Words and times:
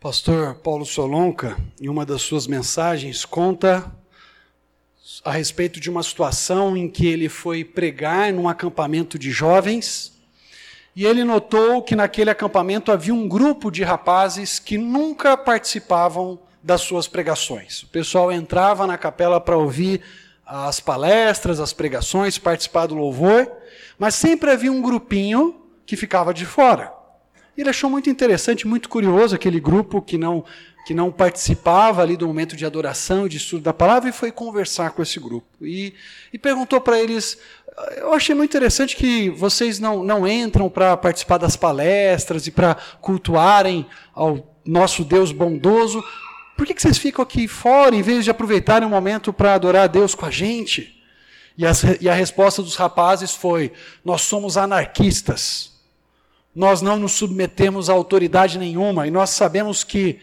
Pastor 0.00 0.54
Paulo 0.54 0.86
Solonca, 0.86 1.58
em 1.78 1.86
uma 1.86 2.06
das 2.06 2.22
suas 2.22 2.46
mensagens, 2.46 3.26
conta 3.26 3.94
a 5.22 5.30
respeito 5.30 5.78
de 5.78 5.90
uma 5.90 6.02
situação 6.02 6.74
em 6.74 6.88
que 6.88 7.06
ele 7.06 7.28
foi 7.28 7.66
pregar 7.66 8.32
num 8.32 8.48
acampamento 8.48 9.18
de 9.18 9.30
jovens 9.30 10.18
e 10.96 11.04
ele 11.04 11.22
notou 11.22 11.82
que 11.82 11.94
naquele 11.94 12.30
acampamento 12.30 12.90
havia 12.90 13.12
um 13.12 13.28
grupo 13.28 13.70
de 13.70 13.84
rapazes 13.84 14.58
que 14.58 14.78
nunca 14.78 15.36
participavam 15.36 16.38
das 16.62 16.80
suas 16.80 17.06
pregações. 17.06 17.82
O 17.82 17.88
pessoal 17.88 18.32
entrava 18.32 18.86
na 18.86 18.96
capela 18.96 19.38
para 19.38 19.58
ouvir 19.58 20.00
as 20.46 20.80
palestras, 20.80 21.60
as 21.60 21.74
pregações, 21.74 22.38
participar 22.38 22.86
do 22.86 22.94
louvor, 22.94 23.52
mas 23.98 24.14
sempre 24.14 24.50
havia 24.50 24.72
um 24.72 24.80
grupinho 24.80 25.60
que 25.84 25.94
ficava 25.94 26.32
de 26.32 26.46
fora. 26.46 26.99
Ele 27.56 27.68
achou 27.68 27.90
muito 27.90 28.08
interessante, 28.08 28.66
muito 28.66 28.88
curioso 28.88 29.34
aquele 29.34 29.60
grupo 29.60 30.00
que 30.00 30.18
não 30.18 30.44
que 30.86 30.94
não 30.94 31.12
participava 31.12 32.00
ali 32.00 32.16
do 32.16 32.26
momento 32.26 32.56
de 32.56 32.64
adoração 32.64 33.26
e 33.26 33.28
de 33.28 33.36
estudo 33.36 33.62
da 33.62 33.72
palavra 33.72 34.08
e 34.08 34.12
foi 34.12 34.32
conversar 34.32 34.92
com 34.92 35.02
esse 35.02 35.20
grupo 35.20 35.46
e, 35.60 35.92
e 36.32 36.38
perguntou 36.38 36.80
para 36.80 36.98
eles 36.98 37.38
eu 37.96 38.12
achei 38.12 38.34
muito 38.34 38.50
interessante 38.50 38.96
que 38.96 39.30
vocês 39.30 39.78
não, 39.78 40.02
não 40.02 40.26
entram 40.26 40.68
para 40.68 40.96
participar 40.96 41.38
das 41.38 41.56
palestras 41.56 42.46
e 42.46 42.50
para 42.50 42.76
cultuarem 43.00 43.86
ao 44.14 44.54
nosso 44.64 45.04
Deus 45.04 45.32
bondoso. 45.32 46.02
Por 46.56 46.66
que, 46.66 46.74
que 46.74 46.82
vocês 46.82 46.98
ficam 46.98 47.22
aqui 47.22 47.48
fora 47.48 47.94
em 47.94 48.02
vez 48.02 48.24
de 48.24 48.30
aproveitarem 48.30 48.86
um 48.86 48.90
momento 48.90 49.32
para 49.32 49.54
adorar 49.54 49.84
a 49.84 49.86
Deus 49.86 50.14
com 50.14 50.26
a 50.26 50.30
gente? 50.30 51.02
E, 51.56 51.64
e 52.00 52.08
a 52.08 52.14
resposta 52.14 52.62
dos 52.62 52.76
rapazes 52.76 53.34
foi: 53.34 53.72
Nós 54.04 54.22
somos 54.22 54.56
anarquistas. 54.56 55.69
Nós 56.54 56.82
não 56.82 56.96
nos 56.96 57.12
submetemos 57.12 57.88
a 57.88 57.92
autoridade 57.92 58.58
nenhuma 58.58 59.06
e 59.06 59.10
nós 59.10 59.30
sabemos 59.30 59.84
que 59.84 60.18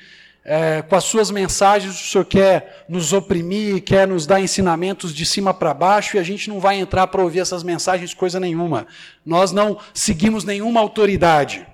é, 0.50 0.82
com 0.82 0.96
as 0.96 1.04
suas 1.04 1.30
mensagens 1.30 1.94
o 1.94 2.10
Senhor 2.10 2.24
quer 2.24 2.86
nos 2.88 3.12
oprimir, 3.12 3.84
quer 3.84 4.08
nos 4.08 4.26
dar 4.26 4.40
ensinamentos 4.40 5.14
de 5.14 5.26
cima 5.26 5.54
para 5.54 5.74
baixo 5.74 6.16
e 6.16 6.20
a 6.20 6.24
gente 6.24 6.48
não 6.48 6.58
vai 6.58 6.80
entrar 6.80 7.08
para 7.08 7.22
ouvir 7.22 7.40
essas 7.40 7.64
mensagens 7.64 8.14
coisa 8.14 8.40
nenhuma. 8.40 8.88
Nós 9.26 9.52
não 9.52 9.78
seguimos 9.94 10.46
nenhuma 10.46 10.80
autoridade. 10.80 11.68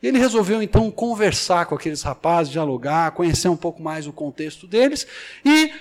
Ele 0.00 0.18
resolveu 0.18 0.62
então 0.62 0.88
conversar 0.88 1.66
com 1.66 1.74
aqueles 1.74 2.02
rapazes, 2.02 2.52
dialogar, 2.52 3.10
conhecer 3.10 3.48
um 3.48 3.56
pouco 3.56 3.82
mais 3.82 4.06
o 4.06 4.12
contexto 4.12 4.68
deles 4.68 5.04
e, 5.44 5.72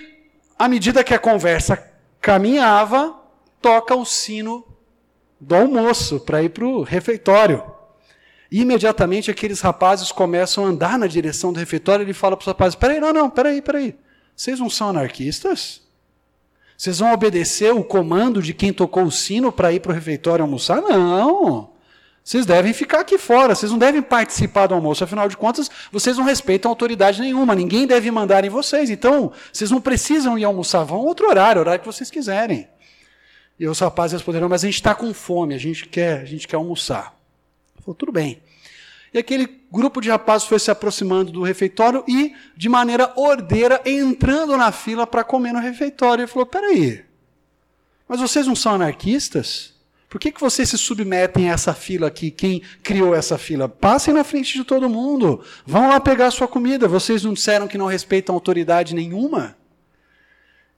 à 0.57 0.67
medida 0.67 1.03
que 1.03 1.13
a 1.13 1.19
conversa 1.19 1.77
caminhava, 2.19 3.15
toca 3.61 3.95
o 3.95 4.03
sino 4.03 4.65
do 5.39 5.53
almoço 5.53 6.19
para 6.21 6.41
ir 6.41 6.49
para 6.49 6.65
o 6.65 6.81
refeitório. 6.81 7.74
E 8.51 8.61
imediatamente 8.61 9.31
aqueles 9.31 9.61
rapazes 9.61 10.11
começam 10.11 10.65
a 10.65 10.69
andar 10.69 10.99
na 10.99 11.07
direção 11.07 11.51
do 11.51 11.59
refeitório 11.59 12.03
e 12.03 12.05
ele 12.05 12.13
fala 12.13 12.35
para 12.35 12.43
os 12.43 12.47
rapazes: 12.47 12.75
peraí, 12.75 12.99
não, 12.99 13.11
não, 13.11 13.29
peraí, 13.29 13.61
peraí. 13.61 13.95
Vocês 14.35 14.59
não 14.59 14.69
são 14.69 14.89
anarquistas? 14.89 15.81
Vocês 16.77 16.99
vão 16.99 17.13
obedecer 17.13 17.73
o 17.73 17.83
comando 17.83 18.41
de 18.41 18.53
quem 18.53 18.73
tocou 18.73 19.03
o 19.03 19.11
sino 19.11 19.51
para 19.51 19.71
ir 19.71 19.79
para 19.79 19.91
o 19.91 19.95
refeitório 19.95 20.43
almoçar? 20.43 20.81
Não. 20.81 21.69
Vocês 22.21 22.45
devem 22.45 22.73
ficar 22.73 23.01
aqui 23.01 23.19
fora, 23.19 23.53
vocês 23.53 23.71
não 23.71 23.77
devem 23.77 24.01
participar 24.01 24.65
do 24.65 24.73
almoço, 24.73 25.03
afinal 25.03 25.29
de 25.29 25.37
contas, 25.37 25.69
vocês 25.91 26.17
não 26.17 26.23
respeitam 26.23 26.71
autoridade 26.71 27.21
nenhuma, 27.21 27.53
ninguém 27.53 27.85
deve 27.85 28.09
mandar 28.09 28.43
em 28.43 28.49
vocês. 28.49 28.89
Então, 28.89 29.31
vocês 29.53 29.69
não 29.69 29.79
precisam 29.79 30.37
ir 30.37 30.43
almoçar, 30.43 30.83
vão 30.83 31.01
outro 31.01 31.29
horário, 31.29 31.61
horário 31.61 31.81
que 31.81 31.85
vocês 31.85 32.09
quiserem. 32.09 32.67
E 33.59 33.67
os 33.67 33.79
rapazes 33.79 34.13
responderam: 34.13 34.49
Mas 34.49 34.63
a 34.63 34.67
gente 34.67 34.75
está 34.75 34.95
com 34.95 35.13
fome, 35.13 35.53
a 35.53 35.59
gente 35.59 35.87
quer, 35.87 36.21
a 36.21 36.25
gente 36.25 36.47
quer 36.47 36.55
almoçar. 36.55 37.14
Falou, 37.85 37.95
tudo 37.95 38.11
bem. 38.11 38.41
E 39.13 39.17
aquele 39.17 39.61
grupo 39.71 40.01
de 40.01 40.09
rapazes 40.09 40.47
foi 40.47 40.59
se 40.59 40.69
aproximando 40.69 41.31
do 41.31 41.43
refeitório 41.43 42.03
e, 42.05 42.33
de 42.57 42.67
maneira 42.67 43.13
ordeira, 43.15 43.81
entrando 43.85 44.57
na 44.57 44.71
fila 44.73 45.07
para 45.07 45.23
comer 45.23 45.53
no 45.53 45.59
refeitório. 45.59 46.23
Ele 46.23 46.27
falou: 46.27 46.45
peraí, 46.45 47.05
mas 48.09 48.19
vocês 48.19 48.45
não 48.45 48.55
são 48.55 48.73
anarquistas? 48.73 49.73
Por 50.09 50.19
que, 50.19 50.31
que 50.31 50.41
vocês 50.41 50.69
se 50.69 50.77
submetem 50.77 51.49
a 51.49 51.53
essa 51.53 51.73
fila 51.73 52.07
aqui? 52.07 52.31
Quem 52.31 52.61
criou 52.83 53.15
essa 53.15 53.37
fila? 53.37 53.67
Passem 53.67 54.13
na 54.13 54.23
frente 54.23 54.53
de 54.53 54.63
todo 54.63 54.89
mundo. 54.89 55.43
Vão 55.65 55.89
lá 55.89 55.99
pegar 55.99 56.27
a 56.27 56.31
sua 56.31 56.47
comida. 56.47 56.87
Vocês 56.87 57.23
não 57.23 57.33
disseram 57.33 57.67
que 57.67 57.77
não 57.77 57.85
respeitam 57.85 58.35
autoridade 58.35 58.95
nenhuma? 58.95 59.57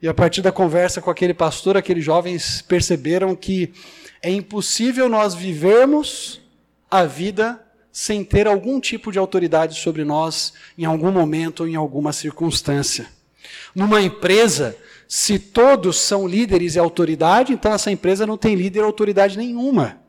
E 0.02 0.08
a 0.08 0.14
partir 0.14 0.42
da 0.42 0.52
conversa 0.52 1.02
com 1.02 1.10
aquele 1.10 1.34
pastor, 1.34 1.76
aqueles 1.76 2.06
jovens 2.06 2.62
perceberam 2.62 3.36
que 3.36 3.74
é 4.22 4.30
impossível 4.30 5.10
nós 5.10 5.34
vivermos 5.34 6.42
a 6.90 7.04
vida 7.04 7.62
sem 7.92 8.24
ter 8.24 8.48
algum 8.48 8.80
tipo 8.80 9.12
de 9.12 9.18
autoridade 9.18 9.80
sobre 9.80 10.04
nós 10.04 10.54
em 10.78 10.86
algum 10.86 11.12
momento 11.12 11.62
ou 11.62 11.68
em 11.68 11.76
alguma 11.76 12.14
circunstância. 12.14 13.08
Numa 13.74 14.02
empresa, 14.02 14.78
se 15.08 15.40
todos 15.40 15.98
são 15.98 16.28
líderes 16.28 16.76
e 16.76 16.80
autoridade, 16.80 17.54
então 17.54 17.74
essa 17.74 17.92
empresa 17.92 18.26
não 18.26 18.38
tem 18.38 18.56
líder 18.56 18.82
ou 18.82 18.86
autoridade 18.86 19.38
nenhuma. 19.38 20.00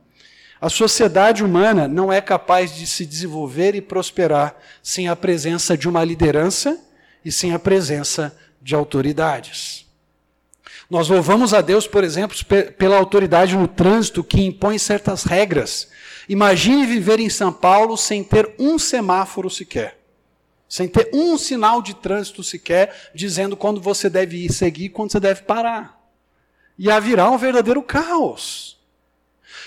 A 0.60 0.68
sociedade 0.68 1.44
humana 1.44 1.86
não 1.86 2.12
é 2.12 2.20
capaz 2.20 2.74
de 2.74 2.86
se 2.86 3.06
desenvolver 3.06 3.74
e 3.74 3.80
prosperar 3.80 4.56
sem 4.82 5.08
a 5.08 5.14
presença 5.14 5.76
de 5.76 5.88
uma 5.88 6.04
liderança 6.04 6.78
e 7.24 7.30
sem 7.30 7.54
a 7.54 7.58
presença 7.58 8.36
de 8.60 8.74
autoridades. 8.74 9.86
Nós 10.90 11.08
louvamos 11.08 11.54
a 11.54 11.60
Deus, 11.60 11.86
por 11.86 12.02
exemplo, 12.02 12.36
pela 12.76 12.96
autoridade 12.96 13.56
no 13.56 13.68
trânsito 13.68 14.24
que 14.24 14.42
impõe 14.42 14.78
certas 14.78 15.22
regras 15.24 15.88
Imagine 16.28 16.84
viver 16.84 17.20
em 17.20 17.30
São 17.30 17.52
Paulo 17.52 17.96
sem 17.96 18.22
ter 18.22 18.54
um 18.58 18.78
semáforo 18.78 19.48
sequer. 19.48 19.98
Sem 20.68 20.86
ter 20.86 21.08
um 21.14 21.38
sinal 21.38 21.80
de 21.80 21.94
trânsito 21.94 22.44
sequer 22.44 23.10
dizendo 23.14 23.56
quando 23.56 23.80
você 23.80 24.10
deve 24.10 24.44
ir 24.44 24.52
seguir 24.52 24.84
e 24.84 24.90
quando 24.90 25.10
você 25.12 25.20
deve 25.20 25.42
parar. 25.42 25.98
Ia 26.78 27.00
virar 27.00 27.30
um 27.30 27.38
verdadeiro 27.38 27.82
caos. 27.82 28.76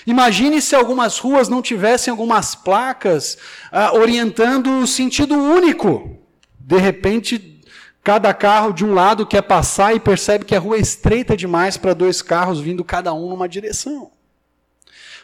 Imagine 0.06 0.62
se 0.62 0.74
algumas 0.74 1.18
ruas 1.18 1.48
não 1.48 1.60
tivessem 1.60 2.10
algumas 2.10 2.54
placas 2.54 3.36
ah, 3.70 3.92
orientando 3.94 4.78
o 4.78 4.86
sentido 4.86 5.34
único. 5.34 6.16
De 6.58 6.78
repente, 6.78 7.60
cada 8.02 8.32
carro 8.32 8.72
de 8.72 8.84
um 8.84 8.94
lado 8.94 9.26
quer 9.26 9.42
passar 9.42 9.94
e 9.94 10.00
percebe 10.00 10.44
que 10.44 10.54
a 10.54 10.60
rua 10.60 10.76
é 10.76 10.80
estreita 10.80 11.36
demais 11.36 11.76
para 11.76 11.94
dois 11.94 12.22
carros 12.22 12.60
vindo 12.60 12.84
cada 12.84 13.12
um 13.12 13.28
numa 13.28 13.48
direção. 13.48 14.12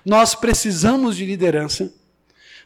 Nós 0.09 0.35
precisamos 0.35 1.19
de 1.19 1.27
liderança, 1.27 1.93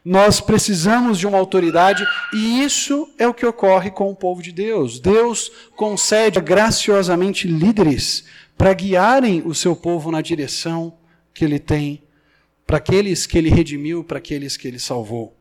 nós 0.04 0.40
precisamos 0.40 1.18
de 1.18 1.26
uma 1.26 1.38
autoridade, 1.38 2.06
e 2.32 2.62
isso 2.62 3.12
é 3.18 3.26
o 3.26 3.34
que 3.34 3.44
ocorre 3.44 3.90
com 3.90 4.08
o 4.08 4.14
povo 4.14 4.40
de 4.40 4.52
Deus. 4.52 5.00
Deus 5.00 5.50
concede 5.74 6.40
graciosamente 6.40 7.48
líderes 7.48 8.26
para 8.56 8.72
guiarem 8.72 9.42
o 9.44 9.56
seu 9.56 9.74
povo 9.74 10.12
na 10.12 10.20
direção 10.20 10.96
que 11.34 11.44
ele 11.44 11.58
tem, 11.58 12.04
para 12.64 12.76
aqueles 12.76 13.26
que 13.26 13.36
ele 13.36 13.50
redimiu, 13.50 14.04
para 14.04 14.18
aqueles 14.18 14.56
que 14.56 14.68
ele 14.68 14.78
salvou. 14.78 15.36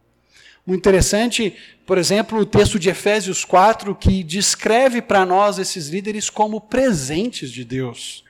Muito 0.65 0.79
interessante, 0.79 1.55
por 1.85 1.99
exemplo, 1.99 2.39
o 2.39 2.47
texto 2.47 2.79
de 2.79 2.89
Efésios 2.89 3.45
4, 3.45 3.93
que 3.93 4.23
descreve 4.23 5.03
para 5.03 5.23
nós 5.23 5.59
esses 5.59 5.89
líderes 5.89 6.31
como 6.31 6.61
presentes 6.61 7.51
de 7.51 7.63
Deus. 7.63 8.23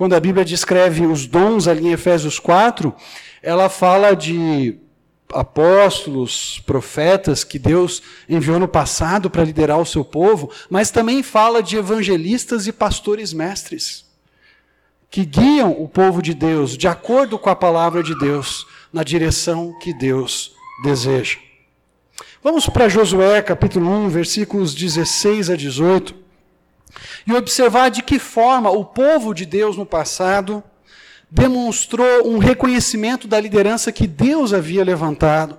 Quando 0.00 0.14
a 0.14 0.20
Bíblia 0.20 0.46
descreve 0.46 1.04
os 1.04 1.26
dons 1.26 1.68
ali 1.68 1.88
em 1.88 1.92
Efésios 1.92 2.38
4, 2.38 2.94
ela 3.42 3.68
fala 3.68 4.16
de 4.16 4.78
apóstolos, 5.30 6.58
profetas 6.64 7.44
que 7.44 7.58
Deus 7.58 8.02
enviou 8.26 8.58
no 8.58 8.66
passado 8.66 9.28
para 9.28 9.44
liderar 9.44 9.78
o 9.78 9.84
seu 9.84 10.02
povo, 10.02 10.50
mas 10.70 10.90
também 10.90 11.22
fala 11.22 11.62
de 11.62 11.76
evangelistas 11.76 12.66
e 12.66 12.72
pastores 12.72 13.34
mestres 13.34 14.06
que 15.10 15.22
guiam 15.22 15.70
o 15.72 15.86
povo 15.86 16.22
de 16.22 16.32
Deus 16.32 16.78
de 16.78 16.88
acordo 16.88 17.38
com 17.38 17.50
a 17.50 17.54
palavra 17.54 18.02
de 18.02 18.18
Deus 18.18 18.66
na 18.90 19.02
direção 19.04 19.78
que 19.80 19.92
Deus 19.92 20.54
deseja. 20.82 21.36
Vamos 22.42 22.66
para 22.70 22.88
Josué 22.88 23.42
capítulo 23.42 23.86
1, 23.90 24.08
versículos 24.08 24.74
16 24.74 25.50
a 25.50 25.56
18 25.56 26.29
e 27.26 27.32
observar 27.32 27.90
de 27.90 28.02
que 28.02 28.18
forma 28.18 28.70
o 28.70 28.84
povo 28.84 29.34
de 29.34 29.44
Deus 29.46 29.76
no 29.76 29.86
passado 29.86 30.62
demonstrou 31.30 32.26
um 32.26 32.38
reconhecimento 32.38 33.28
da 33.28 33.38
liderança 33.38 33.92
que 33.92 34.06
Deus 34.06 34.52
havia 34.52 34.84
levantado 34.84 35.58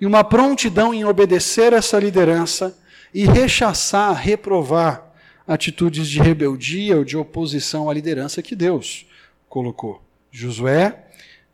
e 0.00 0.06
uma 0.06 0.22
prontidão 0.22 0.92
em 0.92 1.04
obedecer 1.04 1.72
essa 1.72 1.98
liderança 1.98 2.76
e 3.14 3.24
rechaçar, 3.24 4.14
reprovar 4.14 5.06
atitudes 5.46 6.08
de 6.08 6.20
rebeldia 6.20 6.96
ou 6.96 7.04
de 7.04 7.16
oposição 7.16 7.88
à 7.88 7.94
liderança 7.94 8.42
que 8.42 8.54
Deus 8.54 9.06
colocou. 9.48 10.02
Josué, 10.30 11.06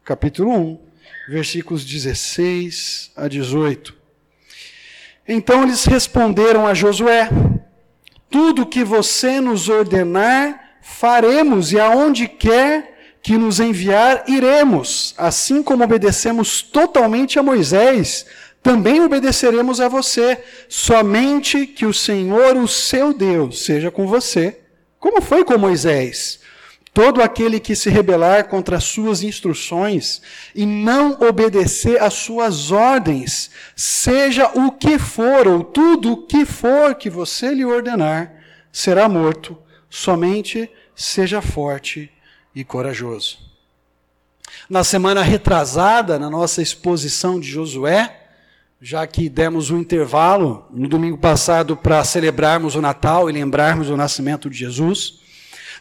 capítulo 0.04 0.50
1, 0.50 0.80
versículos 1.28 1.84
16 1.84 3.12
a 3.14 3.28
18. 3.28 3.94
Então 5.28 5.62
eles 5.62 5.84
responderam 5.84 6.66
a 6.66 6.74
Josué: 6.74 7.28
tudo 8.32 8.66
que 8.66 8.82
você 8.82 9.40
nos 9.40 9.68
ordenar, 9.68 10.78
faremos, 10.80 11.70
e 11.70 11.78
aonde 11.78 12.26
quer 12.26 13.18
que 13.22 13.36
nos 13.36 13.60
enviar, 13.60 14.24
iremos, 14.26 15.14
assim 15.16 15.62
como 15.62 15.84
obedecemos 15.84 16.62
totalmente 16.62 17.38
a 17.38 17.42
Moisés, 17.42 18.26
também 18.62 19.00
obedeceremos 19.00 19.80
a 19.80 19.86
você, 19.86 20.42
somente 20.68 21.66
que 21.66 21.84
o 21.84 21.92
Senhor, 21.92 22.56
o 22.56 22.66
seu 22.66 23.12
Deus, 23.12 23.64
seja 23.64 23.90
com 23.90 24.06
você, 24.06 24.60
como 24.98 25.20
foi 25.20 25.44
com 25.44 25.58
Moisés. 25.58 26.40
Todo 26.94 27.22
aquele 27.22 27.58
que 27.58 27.74
se 27.74 27.88
rebelar 27.88 28.48
contra 28.48 28.76
as 28.76 28.84
suas 28.84 29.22
instruções 29.22 30.20
e 30.54 30.66
não 30.66 31.18
obedecer 31.26 32.02
às 32.02 32.12
suas 32.12 32.70
ordens, 32.70 33.50
seja 33.74 34.50
o 34.54 34.70
que 34.72 34.98
for, 34.98 35.48
ou 35.48 35.64
tudo 35.64 36.12
o 36.12 36.26
que 36.26 36.44
for 36.44 36.94
que 36.94 37.08
você 37.08 37.54
lhe 37.54 37.64
ordenar, 37.64 38.34
será 38.70 39.08
morto. 39.08 39.56
Somente 39.88 40.70
seja 40.94 41.40
forte 41.40 42.10
e 42.54 42.62
corajoso. 42.62 43.38
Na 44.68 44.84
semana 44.84 45.22
retrasada, 45.22 46.18
na 46.18 46.28
nossa 46.28 46.60
exposição 46.60 47.40
de 47.40 47.48
Josué, 47.48 48.20
já 48.80 49.06
que 49.06 49.30
demos 49.30 49.70
um 49.70 49.78
intervalo 49.78 50.66
no 50.70 50.88
domingo 50.88 51.16
passado 51.16 51.74
para 51.74 52.04
celebrarmos 52.04 52.74
o 52.74 52.82
Natal 52.82 53.30
e 53.30 53.32
lembrarmos 53.32 53.88
o 53.88 53.96
nascimento 53.96 54.50
de 54.50 54.58
Jesus, 54.58 55.21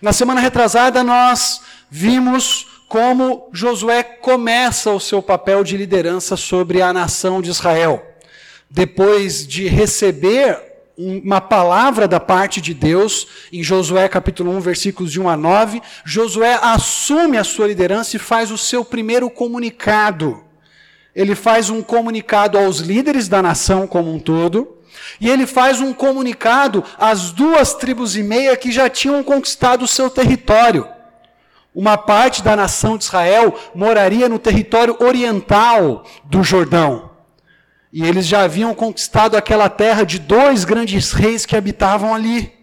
na 0.01 0.12
semana 0.12 0.42
retrasada, 0.42 1.03
nós 1.03 1.62
vimos 1.89 2.68
como 2.88 3.48
Josué 3.53 4.03
começa 4.03 4.92
o 4.92 5.00
seu 5.00 5.21
papel 5.21 5.63
de 5.63 5.77
liderança 5.77 6.36
sobre 6.36 6.81
a 6.81 6.92
nação 6.92 7.42
de 7.42 7.50
Israel. 7.50 8.06
Depois 8.69 9.45
de 9.45 9.68
receber 9.68 10.59
uma 10.98 11.39
palavra 11.39 12.07
da 12.07 12.19
parte 12.19 12.59
de 12.59 12.74
Deus, 12.74 13.27
em 13.53 13.63
Josué 13.63 14.07
capítulo 14.09 14.51
1, 14.57 14.59
versículos 14.59 15.12
de 15.12 15.21
1 15.21 15.30
a 15.30 15.38
9, 15.38 15.81
Josué 16.04 16.59
assume 16.62 17.38
a 17.38 17.44
sua 17.44 17.68
liderança 17.68 18.15
e 18.15 18.19
faz 18.19 18.51
o 18.51 18.57
seu 18.57 18.83
primeiro 18.83 19.30
comunicado. 19.30 20.44
Ele 21.15 21.36
faz 21.36 21.69
um 21.69 21.81
comunicado 21.81 22.57
aos 22.57 22.80
líderes 22.80 23.27
da 23.27 23.42
nação 23.42 23.86
como 23.86 24.13
um 24.13 24.19
todo, 24.19 24.77
e 25.19 25.29
ele 25.29 25.45
faz 25.45 25.81
um 25.81 25.93
comunicado 25.93 26.83
às 26.97 27.31
duas 27.31 27.73
tribos 27.73 28.15
e 28.15 28.23
meia 28.23 28.55
que 28.55 28.71
já 28.71 28.89
tinham 28.89 29.23
conquistado 29.23 29.83
o 29.83 29.87
seu 29.87 30.09
território. 30.09 30.87
Uma 31.73 31.97
parte 31.97 32.43
da 32.43 32.55
nação 32.55 32.97
de 32.97 33.05
Israel 33.05 33.57
moraria 33.73 34.27
no 34.27 34.37
território 34.37 34.95
oriental 34.99 36.05
do 36.25 36.43
Jordão. 36.43 37.11
E 37.93 38.03
eles 38.03 38.25
já 38.25 38.43
haviam 38.43 38.73
conquistado 38.73 39.35
aquela 39.35 39.69
terra 39.69 40.03
de 40.03 40.19
dois 40.19 40.63
grandes 40.63 41.11
reis 41.11 41.45
que 41.45 41.55
habitavam 41.55 42.13
ali. 42.13 42.60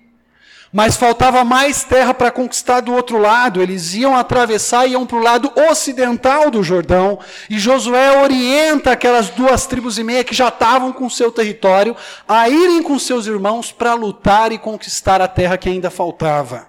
Mas 0.72 0.96
faltava 0.96 1.44
mais 1.44 1.82
terra 1.82 2.12
para 2.12 2.30
conquistar 2.30 2.80
do 2.80 2.92
outro 2.92 3.18
lado. 3.18 3.62
Eles 3.62 3.94
iam 3.94 4.16
atravessar 4.16 4.86
e 4.86 4.92
iam 4.92 5.06
para 5.06 5.16
o 5.16 5.22
lado 5.22 5.50
ocidental 5.70 6.50
do 6.50 6.62
Jordão. 6.62 7.18
E 7.48 7.58
Josué 7.58 8.22
orienta 8.22 8.92
aquelas 8.92 9.30
duas 9.30 9.66
tribos 9.66 9.98
e 9.98 10.04
meia 10.04 10.24
que 10.24 10.34
já 10.34 10.48
estavam 10.48 10.92
com 10.92 11.08
seu 11.08 11.32
território 11.32 11.96
a 12.28 12.48
irem 12.48 12.82
com 12.82 12.98
seus 12.98 13.26
irmãos 13.26 13.72
para 13.72 13.94
lutar 13.94 14.52
e 14.52 14.58
conquistar 14.58 15.22
a 15.22 15.28
terra 15.28 15.56
que 15.56 15.70
ainda 15.70 15.90
faltava. 15.90 16.68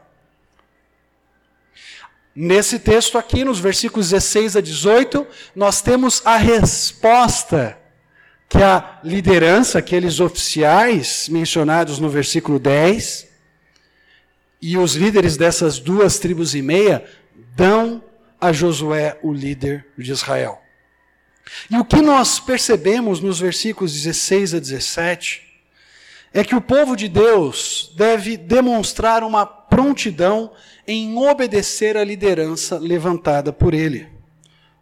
Nesse 2.34 2.80
texto 2.80 3.18
aqui, 3.18 3.44
nos 3.44 3.60
versículos 3.60 4.12
16 4.12 4.56
a 4.56 4.62
18, 4.62 5.28
nós 5.54 5.82
temos 5.82 6.22
a 6.24 6.38
resposta 6.38 7.78
que 8.48 8.64
a 8.64 9.00
liderança, 9.04 9.80
aqueles 9.80 10.22
oficiais 10.22 11.28
mencionados 11.30 12.00
no 12.00 12.08
versículo 12.08 12.58
10, 12.58 13.29
e 14.62 14.78
os 14.78 14.96
líderes 14.96 15.38
dessas 15.38 15.80
duas 15.80 16.20
tribos 16.20 16.54
e 16.54 16.62
meia 16.62 17.04
dão 17.56 18.04
a 18.40 18.52
Josué, 18.52 19.18
o 19.22 19.34
líder 19.34 19.86
de 19.98 20.12
Israel. 20.12 20.62
E 21.70 21.78
o 21.78 21.86
que 21.86 22.02
nós 22.02 22.40
percebemos 22.40 23.20
nos 23.20 23.40
versículos 23.40 23.94
16 23.94 24.54
a 24.54 24.60
17 24.60 25.42
é 26.34 26.44
que 26.44 26.56
o 26.56 26.62
povo 26.62 26.96
de 26.96 27.08
Deus 27.08 27.92
deve 27.96 28.38
demonstrar 28.38 29.24
uma 29.24 29.46
prontidão 29.46 30.52
em 30.88 31.18
obedecer 31.18 31.98
à 31.98 32.04
liderança 32.04 32.78
levantada 32.78 33.52
por 33.52 33.74
ele. 33.74 34.08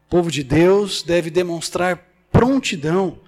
O 0.08 0.10
povo 0.10 0.30
de 0.30 0.44
Deus 0.44 1.04
deve 1.04 1.30
demonstrar 1.30 2.06
prontidão 2.32 3.20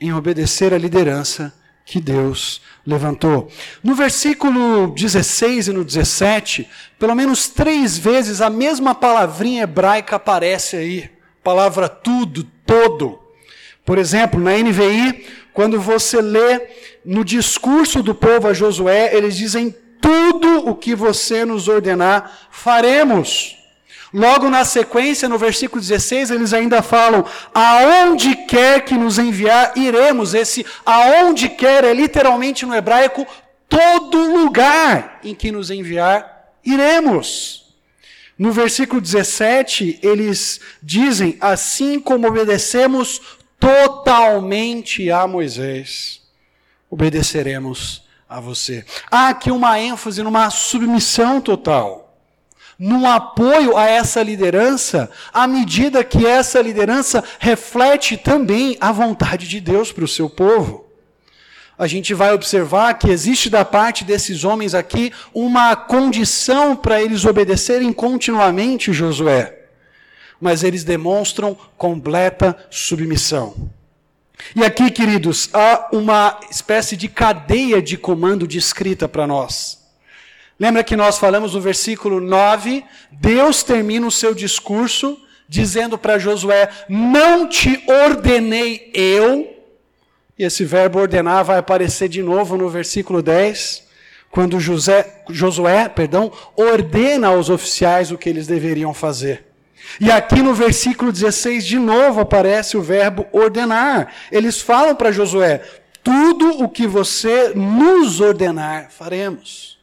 em 0.00 0.12
obedecer 0.12 0.72
à 0.72 0.78
liderança 0.78 1.52
que 1.84 2.00
Deus 2.00 2.62
levantou. 2.86 3.50
No 3.82 3.94
versículo 3.94 4.88
16 4.94 5.68
e 5.68 5.72
no 5.72 5.84
17, 5.84 6.68
pelo 6.98 7.14
menos 7.14 7.48
três 7.48 7.98
vezes 7.98 8.40
a 8.40 8.48
mesma 8.48 8.94
palavrinha 8.94 9.64
hebraica 9.64 10.16
aparece 10.16 10.76
aí. 10.76 11.10
Palavra 11.42 11.88
tudo, 11.88 12.44
todo. 12.66 13.18
Por 13.84 13.98
exemplo, 13.98 14.40
na 14.40 14.56
NVI, 14.56 15.26
quando 15.52 15.78
você 15.78 16.22
lê 16.22 16.68
no 17.04 17.24
discurso 17.24 18.02
do 18.02 18.14
povo 18.14 18.48
a 18.48 18.54
Josué, 18.54 19.14
eles 19.14 19.36
dizem: 19.36 19.74
tudo 20.00 20.68
o 20.68 20.74
que 20.74 20.94
você 20.94 21.44
nos 21.44 21.68
ordenar, 21.68 22.48
faremos. 22.50 23.58
Logo 24.14 24.48
na 24.48 24.64
sequência, 24.64 25.28
no 25.28 25.36
versículo 25.36 25.80
16, 25.80 26.30
eles 26.30 26.52
ainda 26.52 26.82
falam: 26.82 27.26
aonde 27.52 28.36
quer 28.46 28.84
que 28.84 28.94
nos 28.94 29.18
enviar, 29.18 29.72
iremos. 29.74 30.34
Esse 30.34 30.64
aonde 30.86 31.48
quer 31.48 31.82
é 31.82 31.92
literalmente 31.92 32.64
no 32.64 32.76
hebraico 32.76 33.26
todo 33.68 34.36
lugar 34.36 35.18
em 35.24 35.34
que 35.34 35.50
nos 35.50 35.68
enviar, 35.68 36.52
iremos. 36.64 37.74
No 38.38 38.52
versículo 38.52 39.00
17, 39.00 39.98
eles 40.00 40.60
dizem: 40.80 41.36
assim 41.40 41.98
como 41.98 42.28
obedecemos 42.28 43.20
totalmente 43.58 45.10
a 45.10 45.26
Moisés, 45.26 46.22
obedeceremos 46.88 48.04
a 48.28 48.38
você. 48.38 48.84
Há 49.10 49.30
aqui 49.30 49.50
uma 49.50 49.80
ênfase 49.80 50.22
numa 50.22 50.50
submissão 50.50 51.40
total 51.40 52.03
num 52.78 53.06
apoio 53.06 53.76
a 53.76 53.84
essa 53.88 54.22
liderança, 54.22 55.10
à 55.32 55.46
medida 55.46 56.04
que 56.04 56.26
essa 56.26 56.60
liderança 56.60 57.22
reflete 57.38 58.16
também 58.16 58.76
a 58.80 58.92
vontade 58.92 59.48
de 59.48 59.60
Deus 59.60 59.92
para 59.92 60.04
o 60.04 60.08
seu 60.08 60.28
povo. 60.28 60.84
A 61.76 61.86
gente 61.86 62.14
vai 62.14 62.32
observar 62.32 62.94
que 62.94 63.10
existe 63.10 63.50
da 63.50 63.64
parte 63.64 64.04
desses 64.04 64.44
homens 64.44 64.74
aqui 64.74 65.12
uma 65.32 65.74
condição 65.74 66.76
para 66.76 67.02
eles 67.02 67.24
obedecerem 67.24 67.92
continuamente 67.92 68.92
Josué. 68.92 69.58
Mas 70.40 70.62
eles 70.62 70.84
demonstram 70.84 71.56
completa 71.76 72.56
submissão. 72.70 73.70
E 74.54 74.64
aqui, 74.64 74.90
queridos, 74.90 75.48
há 75.52 75.88
uma 75.92 76.38
espécie 76.50 76.96
de 76.96 77.08
cadeia 77.08 77.80
de 77.80 77.96
comando 77.96 78.46
descrita 78.46 79.08
para 79.08 79.26
nós. 79.26 79.83
Lembra 80.58 80.84
que 80.84 80.96
nós 80.96 81.18
falamos 81.18 81.54
no 81.54 81.60
versículo 81.60 82.20
9? 82.20 82.84
Deus 83.10 83.62
termina 83.62 84.06
o 84.06 84.10
seu 84.10 84.34
discurso 84.34 85.18
dizendo 85.48 85.98
para 85.98 86.18
Josué: 86.18 86.68
Não 86.88 87.48
te 87.48 87.82
ordenei 87.86 88.90
eu. 88.94 89.50
E 90.38 90.44
esse 90.44 90.64
verbo 90.64 90.98
ordenar 90.98 91.44
vai 91.44 91.58
aparecer 91.58 92.08
de 92.08 92.22
novo 92.22 92.56
no 92.56 92.68
versículo 92.68 93.22
10, 93.22 93.84
quando 94.30 94.58
José, 94.58 95.22
Josué 95.30 95.88
perdão, 95.88 96.32
ordena 96.56 97.28
aos 97.28 97.48
oficiais 97.48 98.10
o 98.10 98.18
que 98.18 98.28
eles 98.28 98.46
deveriam 98.46 98.92
fazer. 98.92 99.44
E 100.00 100.10
aqui 100.10 100.42
no 100.42 100.54
versículo 100.54 101.12
16, 101.12 101.64
de 101.64 101.78
novo 101.78 102.20
aparece 102.20 102.76
o 102.76 102.82
verbo 102.82 103.26
ordenar. 103.32 104.12
Eles 104.32 104.60
falam 104.60 104.94
para 104.94 105.12
Josué: 105.12 105.62
Tudo 106.02 106.62
o 106.62 106.68
que 106.68 106.86
você 106.86 107.52
nos 107.54 108.20
ordenar, 108.20 108.90
faremos. 108.90 109.73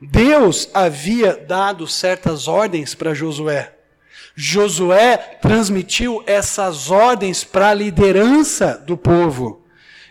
Deus 0.00 0.68
havia 0.74 1.34
dado 1.36 1.86
certas 1.86 2.46
ordens 2.46 2.94
para 2.94 3.14
Josué. 3.14 3.72
Josué 4.34 5.16
transmitiu 5.40 6.22
essas 6.26 6.90
ordens 6.90 7.42
para 7.42 7.70
a 7.70 7.74
liderança 7.74 8.82
do 8.86 8.96
povo. 8.96 9.62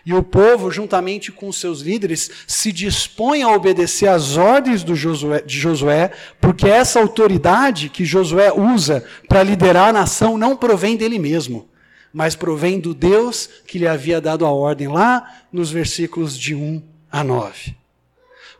E 0.04 0.12
o 0.14 0.22
povo, 0.22 0.70
juntamente 0.70 1.32
com 1.32 1.52
seus 1.52 1.80
líderes, 1.80 2.30
se 2.46 2.70
dispõe 2.72 3.42
a 3.42 3.50
obedecer 3.50 4.08
às 4.08 4.36
ordens 4.36 4.84
Josué, 4.94 5.42
de 5.42 5.58
Josué, 5.58 6.12
porque 6.40 6.68
essa 6.68 7.00
autoridade 7.00 7.88
que 7.88 8.04
Josué 8.04 8.52
usa 8.52 9.04
para 9.28 9.42
liderar 9.42 9.88
a 9.88 9.92
nação 9.92 10.38
não 10.38 10.56
provém 10.56 10.96
dele 10.96 11.18
mesmo, 11.18 11.68
mas 12.12 12.36
provém 12.36 12.78
do 12.78 12.94
Deus 12.94 13.48
que 13.66 13.78
lhe 13.78 13.86
havia 13.86 14.20
dado 14.20 14.46
a 14.46 14.50
ordem 14.50 14.88
lá 14.88 15.42
nos 15.52 15.70
versículos 15.70 16.38
de 16.38 16.54
1 16.54 16.82
a 17.10 17.24
9. 17.24 17.85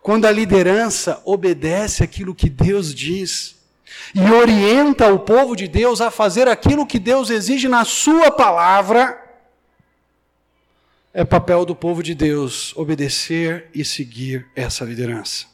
Quando 0.07 0.27
a 0.27 0.31
liderança 0.31 1.21
obedece 1.25 2.05
aquilo 2.05 2.33
que 2.33 2.49
Deus 2.49 2.95
diz 2.95 3.57
e 4.15 4.21
orienta 4.31 5.13
o 5.13 5.19
povo 5.19 5.57
de 5.57 5.67
Deus 5.67 6.01
a 6.01 6.13
fazer 6.13 6.47
aquilo 6.47 6.87
que 6.87 7.01
Deus 7.01 7.29
exige 7.29 7.67
na 7.67 7.85
Sua 7.85 8.31
palavra, 8.31 9.21
é 11.13 11.25
papel 11.25 11.65
do 11.65 11.75
povo 11.75 12.05
de 12.05 12.15
Deus 12.15 12.73
obedecer 12.77 13.69
e 13.75 13.85
seguir 13.85 14.47
essa 14.55 14.85
liderança. 14.85 15.47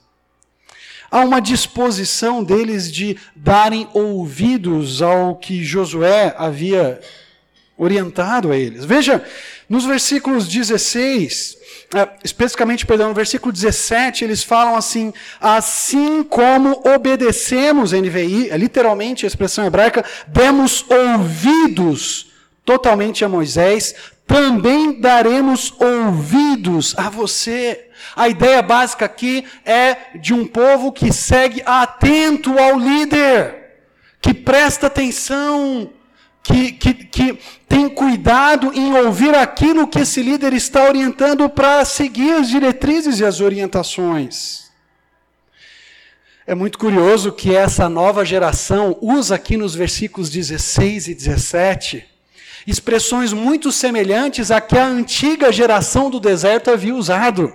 Há 1.10 1.20
uma 1.20 1.40
disposição 1.40 2.44
deles 2.44 2.92
de 2.92 3.16
darem 3.34 3.88
ouvidos 3.94 5.00
ao 5.00 5.36
que 5.36 5.64
Josué 5.64 6.34
havia 6.36 7.00
orientado 7.78 8.52
a 8.52 8.56
eles. 8.58 8.84
Veja, 8.84 9.24
nos 9.66 9.86
versículos 9.86 10.46
16, 10.46 11.56
é, 11.56 11.61
especificamente, 12.24 12.86
perdão, 12.86 13.08
no 13.08 13.14
versículo 13.14 13.52
17, 13.52 14.24
eles 14.24 14.42
falam 14.42 14.76
assim: 14.76 15.12
assim 15.40 16.22
como 16.22 16.82
obedecemos, 16.86 17.92
NVI, 17.92 18.50
é 18.50 18.56
literalmente 18.56 19.24
a 19.24 19.28
expressão 19.28 19.64
hebraica, 19.64 20.04
demos 20.26 20.84
ouvidos 20.88 22.30
totalmente 22.64 23.24
a 23.24 23.28
Moisés, 23.28 23.94
também 24.26 25.00
daremos 25.00 25.74
ouvidos 25.78 26.94
a 26.96 27.10
você. 27.10 27.88
A 28.16 28.28
ideia 28.28 28.62
básica 28.62 29.04
aqui 29.04 29.44
é 29.64 30.18
de 30.18 30.32
um 30.34 30.46
povo 30.46 30.92
que 30.92 31.12
segue 31.12 31.62
atento 31.64 32.58
ao 32.58 32.78
líder, 32.78 33.76
que 34.20 34.32
presta 34.32 34.86
atenção, 34.86 35.92
que, 36.42 36.72
que, 36.72 36.94
que 36.94 37.38
tem 37.68 37.88
cuidado 37.88 38.72
em 38.74 38.92
ouvir 38.94 39.34
aquilo 39.34 39.86
que 39.86 40.00
esse 40.00 40.22
líder 40.22 40.52
está 40.52 40.84
orientando 40.84 41.48
para 41.48 41.84
seguir 41.84 42.32
as 42.32 42.48
diretrizes 42.48 43.20
e 43.20 43.24
as 43.24 43.40
orientações. 43.40 44.70
É 46.44 46.54
muito 46.54 46.76
curioso 46.76 47.30
que 47.30 47.54
essa 47.54 47.88
nova 47.88 48.24
geração 48.24 48.98
usa 49.00 49.36
aqui 49.36 49.56
nos 49.56 49.74
versículos 49.74 50.28
16 50.28 51.08
e 51.08 51.14
17 51.14 52.12
expressões 52.66 53.32
muito 53.32 53.72
semelhantes 53.72 54.50
a 54.50 54.60
que 54.60 54.78
a 54.78 54.86
antiga 54.86 55.52
geração 55.52 56.10
do 56.10 56.20
deserto 56.20 56.70
havia 56.70 56.94
usado. 56.94 57.52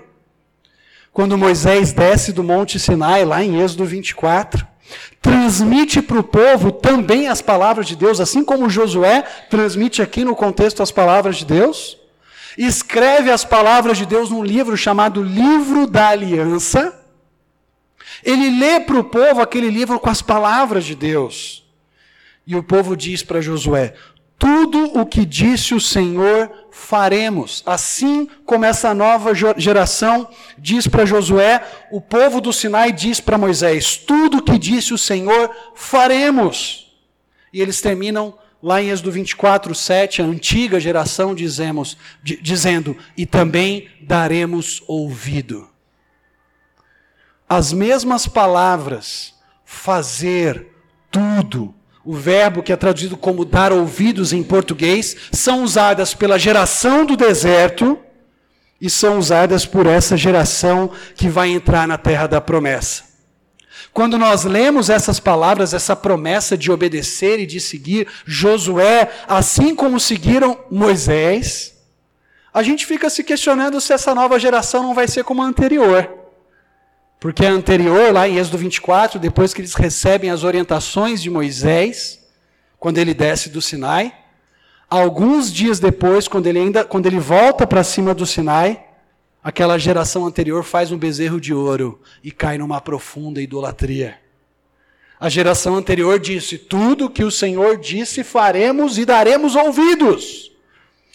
Quando 1.12 1.38
Moisés 1.38 1.92
desce 1.94 2.32
do 2.32 2.44
Monte 2.44 2.80
Sinai, 2.80 3.26
lá 3.26 3.44
em 3.44 3.62
Êxodo 3.62 3.86
24, 3.86 4.68
transmite 5.22 6.02
para 6.02 6.20
o 6.20 6.24
povo 6.24 6.72
também 6.72 7.28
as 7.28 7.42
palavras 7.42 7.88
de 7.88 7.96
Deus, 7.96 8.20
assim 8.20 8.44
como 8.44 8.70
Josué 8.70 9.24
transmite 9.50 10.02
aqui 10.02 10.24
no 10.24 10.36
contexto 10.36 10.82
as 10.82 10.92
palavras 10.92 11.38
de 11.38 11.46
Deus. 11.46 11.98
Escreve 12.58 13.30
as 13.30 13.46
palavras 13.46 13.98
de 13.98 14.06
Deus 14.06 14.30
num 14.30 14.44
livro 14.44 14.76
chamado 14.76 15.22
Livro 15.22 15.86
da 15.86 16.10
Aliança. 16.10 17.00
Ele 18.24 18.50
lê 18.60 18.80
para 18.80 19.00
o 19.00 19.04
povo 19.04 19.42
aquele 19.42 19.70
livro 19.70 20.00
com 20.00 20.10
as 20.10 20.22
palavras 20.22 20.84
de 20.84 20.96
Deus. 20.96 21.64
E 22.46 22.56
o 22.56 22.64
povo 22.64 22.96
diz 22.96 23.22
para 23.22 23.42
Josué: 23.42 23.94
tudo 24.38 25.00
o 25.00 25.06
que 25.06 25.26
disse 25.26 25.74
o 25.74 25.82
Senhor 25.82 26.52
faremos. 26.72 27.64
Assim 27.66 28.30
como 28.46 28.66
essa 28.66 28.94
nova 28.94 29.34
geração 29.58 30.30
diz 30.58 30.88
para 30.88 31.06
Josué, 31.06 31.66
o 31.92 32.00
povo 32.00 32.40
do 32.40 32.54
Sinai 32.54 32.92
diz 32.92 33.20
para 33.20 33.38
Moisés: 33.38 33.98
tudo 33.98 34.38
o 34.38 34.44
que 34.44 34.58
disse 34.58 34.94
o 34.94 34.98
Senhor 34.98 35.50
faremos. 35.76 36.96
E 37.52 37.62
eles 37.62 37.82
terminam 37.82 38.38
lá 38.62 38.82
em 38.82 38.90
Êxodo 38.90 39.12
24, 39.12 39.74
7, 39.74 40.22
a 40.22 40.26
antiga 40.26 40.80
geração 40.80 41.34
dizemos, 41.34 41.98
dizendo: 42.24 42.96
e 43.16 43.26
também 43.26 43.90
daremos 44.02 44.84
ouvido. 44.88 45.68
As 47.50 47.72
mesmas 47.72 48.28
palavras, 48.28 49.34
fazer, 49.64 50.68
tudo, 51.10 51.74
o 52.08 52.14
verbo 52.14 52.64
que 52.64 52.72
é 52.72 52.76
traduzido 52.78 53.18
como 53.18 53.44
dar 53.44 53.74
ouvidos 53.74 54.32
em 54.32 54.42
português, 54.42 55.14
são 55.30 55.62
usadas 55.62 56.14
pela 56.14 56.40
geração 56.40 57.06
do 57.06 57.18
deserto 57.18 58.00
e 58.80 58.90
são 58.90 59.20
usadas 59.20 59.66
por 59.66 59.86
essa 59.86 60.16
geração 60.16 60.90
que 61.18 61.28
vai 61.28 61.50
entrar 61.50 61.86
na 61.86 61.98
terra 61.98 62.26
da 62.26 62.40
promessa. 62.40 63.04
Quando 63.92 64.18
nós 64.18 64.46
lemos 64.46 64.90
essas 64.90 65.20
palavras, 65.20 65.74
essa 65.74 65.98
promessa 65.98 66.58
de 66.58 66.72
obedecer 66.72 67.42
e 67.42 67.46
de 67.46 67.60
seguir 67.60 68.08
Josué, 68.26 69.12
assim 69.28 69.76
como 69.76 70.00
seguiram 70.00 70.58
Moisés, 70.72 71.74
a 72.54 72.64
gente 72.64 72.86
fica 72.86 73.10
se 73.10 73.22
questionando 73.22 73.82
se 73.82 73.92
essa 73.92 74.16
nova 74.16 74.40
geração 74.40 74.82
não 74.82 74.94
vai 74.94 75.10
ser 75.10 75.26
como 75.26 75.44
a 75.44 75.46
anterior. 75.46 76.27
Porque 77.20 77.46
a 77.46 77.52
anterior, 77.52 78.14
lá 78.14 78.28
em 78.28 78.38
Êxodo 78.38 78.58
24, 78.60 79.20
depois 79.20 79.54
que 79.54 79.62
eles 79.62 79.74
recebem 79.74 80.30
as 80.30 80.44
orientações 80.44 81.22
de 81.22 81.30
Moisés, 81.30 82.24
quando 82.80 83.00
ele 83.00 83.14
desce 83.14 83.50
do 83.50 83.62
Sinai, 83.62 84.14
alguns 84.88 85.52
dias 85.52 85.80
depois, 85.80 86.28
quando 86.28 86.46
ele 86.46 86.60
ainda, 86.60 86.86
quando 86.86 87.08
ele 87.08 87.20
volta 87.20 87.66
para 87.66 87.84
cima 87.84 88.14
do 88.14 88.26
Sinai, 88.26 88.86
aquela 89.44 89.80
geração 89.80 90.26
anterior 90.28 90.64
faz 90.64 90.92
um 90.92 90.98
bezerro 90.98 91.42
de 91.42 91.54
ouro 91.54 92.00
e 92.24 92.32
cai 92.32 92.58
numa 92.58 92.80
profunda 92.80 93.42
idolatria. 93.42 94.20
A 95.20 95.28
geração 95.28 95.76
anterior 95.76 96.20
disse: 96.20 96.58
Tudo 96.60 97.10
que 97.10 97.24
o 97.24 97.32
Senhor 97.32 97.78
disse 97.78 98.24
faremos 98.24 99.00
e 99.00 99.06
daremos 99.06 99.56
ouvidos. 99.56 100.52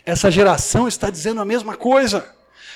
Essa 0.05 0.33
geração 0.33 0.89
está 0.89 1.09
dizendo 1.11 1.41
a 1.41 1.45
mesma 1.45 1.77
coisa. 1.77 2.29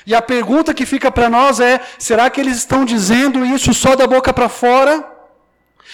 E 0.05 0.15
a 0.15 0.21
pergunta 0.21 0.75
que 0.75 0.85
fica 0.85 1.11
para 1.11 1.31
nós 1.31 1.61
é: 1.61 1.81
será 1.99 2.29
que 2.29 2.41
eles 2.41 2.57
estão 2.57 2.85
dizendo 2.85 3.45
isso 3.45 3.73
só 3.73 3.95
da 3.95 4.07
boca 4.07 4.33
para 4.33 4.49
fora? 4.49 5.13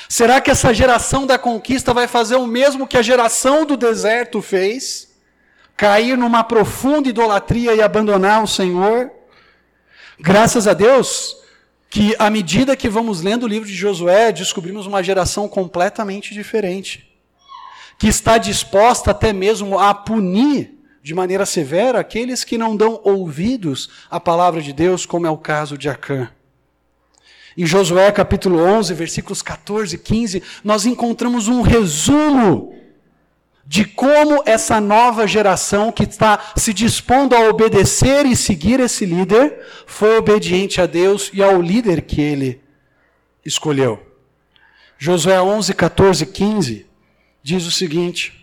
Será 0.09 0.41
que 0.41 0.51
essa 0.51 0.75
geração 0.75 1.27
da 1.27 1.39
conquista 1.39 1.95
vai 1.95 2.07
fazer 2.07 2.37
o 2.37 2.47
mesmo 2.47 2.87
que 2.87 2.97
a 2.97 3.03
geração 3.03 3.65
do 3.65 3.77
deserto 3.77 4.43
fez? 4.43 5.11
Cair 5.77 6.17
numa 6.17 6.45
profunda 6.45 7.09
idolatria 7.09 7.75
e 7.75 7.83
abandonar 7.83 8.43
o 8.43 8.47
Senhor? 8.47 9.11
Graças 10.19 10.67
a 10.67 10.75
Deus 10.75 11.37
que, 11.89 12.15
à 12.19 12.31
medida 12.31 12.77
que 12.77 12.89
vamos 12.89 13.23
lendo 13.23 13.45
o 13.45 13.49
livro 13.49 13.69
de 13.69 13.75
Josué, 13.75 14.33
descobrimos 14.33 14.87
uma 14.87 15.03
geração 15.03 15.49
completamente 15.49 16.33
diferente, 16.33 17.11
que 17.99 18.09
está 18.09 18.39
disposta 18.39 19.11
até 19.11 19.33
mesmo 19.33 19.79
a 19.79 19.95
punir 19.95 20.82
de 21.03 21.15
maneira 21.15 21.45
severa 21.45 21.99
aqueles 21.99 22.45
que 22.45 22.57
não 22.57 22.77
dão 22.77 23.01
ouvidos 23.03 23.91
à 24.11 24.21
palavra 24.21 24.63
de 24.63 24.73
Deus, 24.73 25.05
como 25.05 25.27
é 25.27 25.31
o 25.31 25.37
caso 25.37 25.77
de 25.77 25.89
Acã. 25.89 26.31
Em 27.57 27.67
Josué 27.67 28.11
capítulo 28.13 28.61
11, 28.61 28.95
versículos 28.95 29.43
14 29.43 29.97
e 29.97 29.99
15, 29.99 30.43
nós 30.63 30.87
encontramos 30.87 31.49
um 31.49 31.61
resumo 31.61 32.75
de 33.67 33.85
como 33.85 34.43
essa 34.47 34.81
nova 34.81 35.27
geração 35.27 35.93
que 35.93 36.05
está 36.05 36.53
se 36.57 36.73
dispondo 36.73 37.35
a 37.35 37.49
obedecer 37.49 38.27
e 38.27 38.37
seguir 38.37 38.81
esse 38.81 39.05
líder 39.05 39.61
foi 39.87 40.17
obediente 40.17 40.81
a 40.81 40.87
Deus 40.87 41.31
e 41.33 41.43
ao 41.43 41.61
líder 41.61 42.03
que 42.03 42.21
ele 42.21 42.61
escolheu. 43.45 44.01
Josué 44.99 45.41
11, 45.41 45.75
14 45.75 46.23
e 46.23 46.27
15 46.27 46.87
diz 47.43 47.67
o 47.67 47.71
seguinte: 47.71 48.42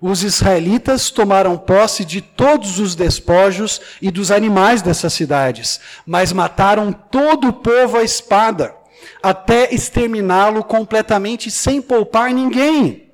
os 0.00 0.22
israelitas 0.22 1.10
tomaram 1.10 1.56
posse 1.56 2.04
de 2.04 2.20
todos 2.20 2.78
os 2.78 2.94
despojos 2.94 3.80
e 4.00 4.10
dos 4.10 4.30
animais 4.30 4.82
dessas 4.82 5.12
cidades, 5.12 5.80
mas 6.06 6.32
mataram 6.32 6.92
todo 6.92 7.48
o 7.48 7.52
povo 7.52 7.96
à 7.96 8.02
espada, 8.02 8.74
até 9.22 9.74
exterminá-lo 9.74 10.62
completamente 10.62 11.50
sem 11.50 11.80
poupar 11.80 12.32
ninguém. 12.32 13.10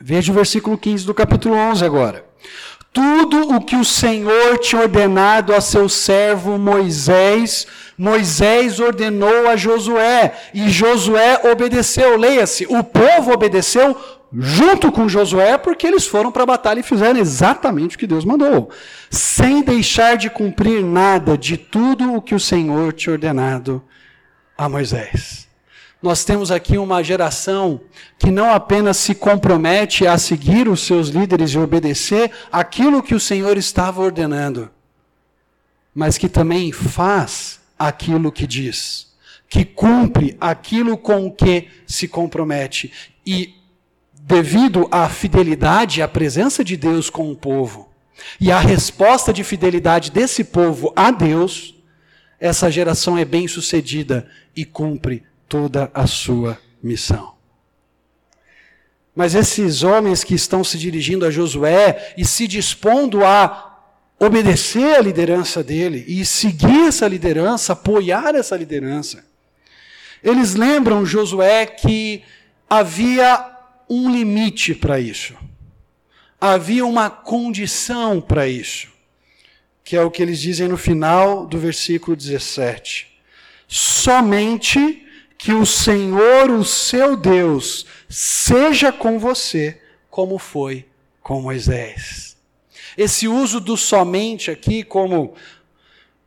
Veja 0.00 0.30
o 0.30 0.34
versículo 0.34 0.76
15 0.76 1.06
do 1.06 1.14
capítulo 1.14 1.54
11 1.56 1.84
agora. 1.84 2.24
Tudo 2.92 3.54
o 3.54 3.60
que 3.60 3.76
o 3.76 3.84
Senhor 3.84 4.58
tinha 4.58 4.82
ordenado 4.82 5.54
a 5.54 5.60
seu 5.60 5.88
servo 5.88 6.58
Moisés, 6.58 7.66
Moisés 7.96 8.80
ordenou 8.80 9.46
a 9.48 9.56
Josué, 9.56 10.32
e 10.54 10.68
Josué 10.68 11.40
obedeceu. 11.50 12.16
Leia-se, 12.16 12.66
o 12.66 12.82
povo 12.82 13.32
obedeceu 13.32 13.96
junto 14.32 14.92
com 14.92 15.08
Josué, 15.08 15.56
porque 15.56 15.86
eles 15.86 16.06
foram 16.06 16.30
para 16.30 16.42
a 16.42 16.46
batalha 16.46 16.80
e 16.80 16.82
fizeram 16.82 17.18
exatamente 17.18 17.96
o 17.96 17.98
que 17.98 18.06
Deus 18.06 18.24
mandou, 18.24 18.70
sem 19.10 19.62
deixar 19.62 20.16
de 20.16 20.28
cumprir 20.28 20.84
nada 20.84 21.36
de 21.36 21.56
tudo 21.56 22.14
o 22.14 22.22
que 22.22 22.34
o 22.34 22.40
Senhor 22.40 22.92
tinha 22.92 23.14
ordenado 23.14 23.82
a 24.56 24.68
Moisés. 24.68 25.48
Nós 26.00 26.24
temos 26.24 26.52
aqui 26.52 26.78
uma 26.78 27.02
geração 27.02 27.80
que 28.18 28.30
não 28.30 28.52
apenas 28.52 28.98
se 28.98 29.14
compromete 29.14 30.06
a 30.06 30.16
seguir 30.16 30.68
os 30.68 30.80
seus 30.80 31.08
líderes 31.08 31.50
e 31.50 31.58
obedecer 31.58 32.30
aquilo 32.52 33.02
que 33.02 33.14
o 33.14 33.20
Senhor 33.20 33.56
estava 33.56 34.00
ordenando, 34.00 34.70
mas 35.92 36.16
que 36.16 36.28
também 36.28 36.70
faz 36.70 37.60
aquilo 37.76 38.30
que 38.30 38.46
diz, 38.46 39.08
que 39.48 39.64
cumpre 39.64 40.36
aquilo 40.40 40.96
com 40.96 41.26
o 41.26 41.32
que 41.32 41.68
se 41.84 42.06
compromete. 42.06 42.92
E 43.26 43.57
devido 44.20 44.88
à 44.90 45.08
fidelidade, 45.08 46.02
à 46.02 46.08
presença 46.08 46.64
de 46.64 46.76
Deus 46.76 47.08
com 47.10 47.30
o 47.30 47.36
povo 47.36 47.88
e 48.40 48.50
à 48.50 48.58
resposta 48.58 49.32
de 49.32 49.44
fidelidade 49.44 50.10
desse 50.10 50.44
povo 50.44 50.92
a 50.94 51.10
Deus, 51.10 51.74
essa 52.40 52.70
geração 52.70 53.16
é 53.16 53.24
bem 53.24 53.48
sucedida 53.48 54.28
e 54.54 54.64
cumpre 54.64 55.24
toda 55.48 55.90
a 55.94 56.06
sua 56.06 56.58
missão. 56.82 57.34
Mas 59.14 59.34
esses 59.34 59.82
homens 59.82 60.22
que 60.22 60.34
estão 60.34 60.62
se 60.62 60.78
dirigindo 60.78 61.26
a 61.26 61.30
Josué 61.30 62.14
e 62.16 62.24
se 62.24 62.46
dispondo 62.46 63.24
a 63.24 63.80
obedecer 64.20 64.96
a 64.96 65.00
liderança 65.00 65.62
dele 65.62 66.04
e 66.06 66.24
seguir 66.24 66.86
essa 66.86 67.08
liderança, 67.08 67.72
apoiar 67.72 68.34
essa 68.34 68.56
liderança, 68.56 69.24
eles 70.22 70.54
lembram 70.54 71.06
Josué 71.06 71.66
que 71.66 72.22
havia 72.68 73.57
um 73.88 74.10
limite 74.10 74.74
para 74.74 75.00
isso. 75.00 75.34
havia 76.40 76.86
uma 76.86 77.10
condição 77.10 78.20
para 78.20 78.46
isso, 78.46 78.88
que 79.82 79.96
é 79.96 80.02
o 80.02 80.10
que 80.10 80.22
eles 80.22 80.40
dizem 80.40 80.68
no 80.68 80.76
final 80.76 81.46
do 81.46 81.58
versículo 81.58 82.16
17. 82.16 83.08
Somente 83.66 85.04
que 85.36 85.52
o 85.52 85.66
Senhor, 85.66 86.50
o 86.50 86.64
seu 86.64 87.16
Deus, 87.16 87.86
seja 88.08 88.92
com 88.92 89.18
você, 89.18 89.80
como 90.10 90.38
foi 90.38 90.86
com 91.22 91.42
Moisés. 91.42 92.36
Esse 92.96 93.28
uso 93.28 93.60
do 93.60 93.76
somente 93.76 94.50
aqui, 94.50 94.82
como 94.82 95.34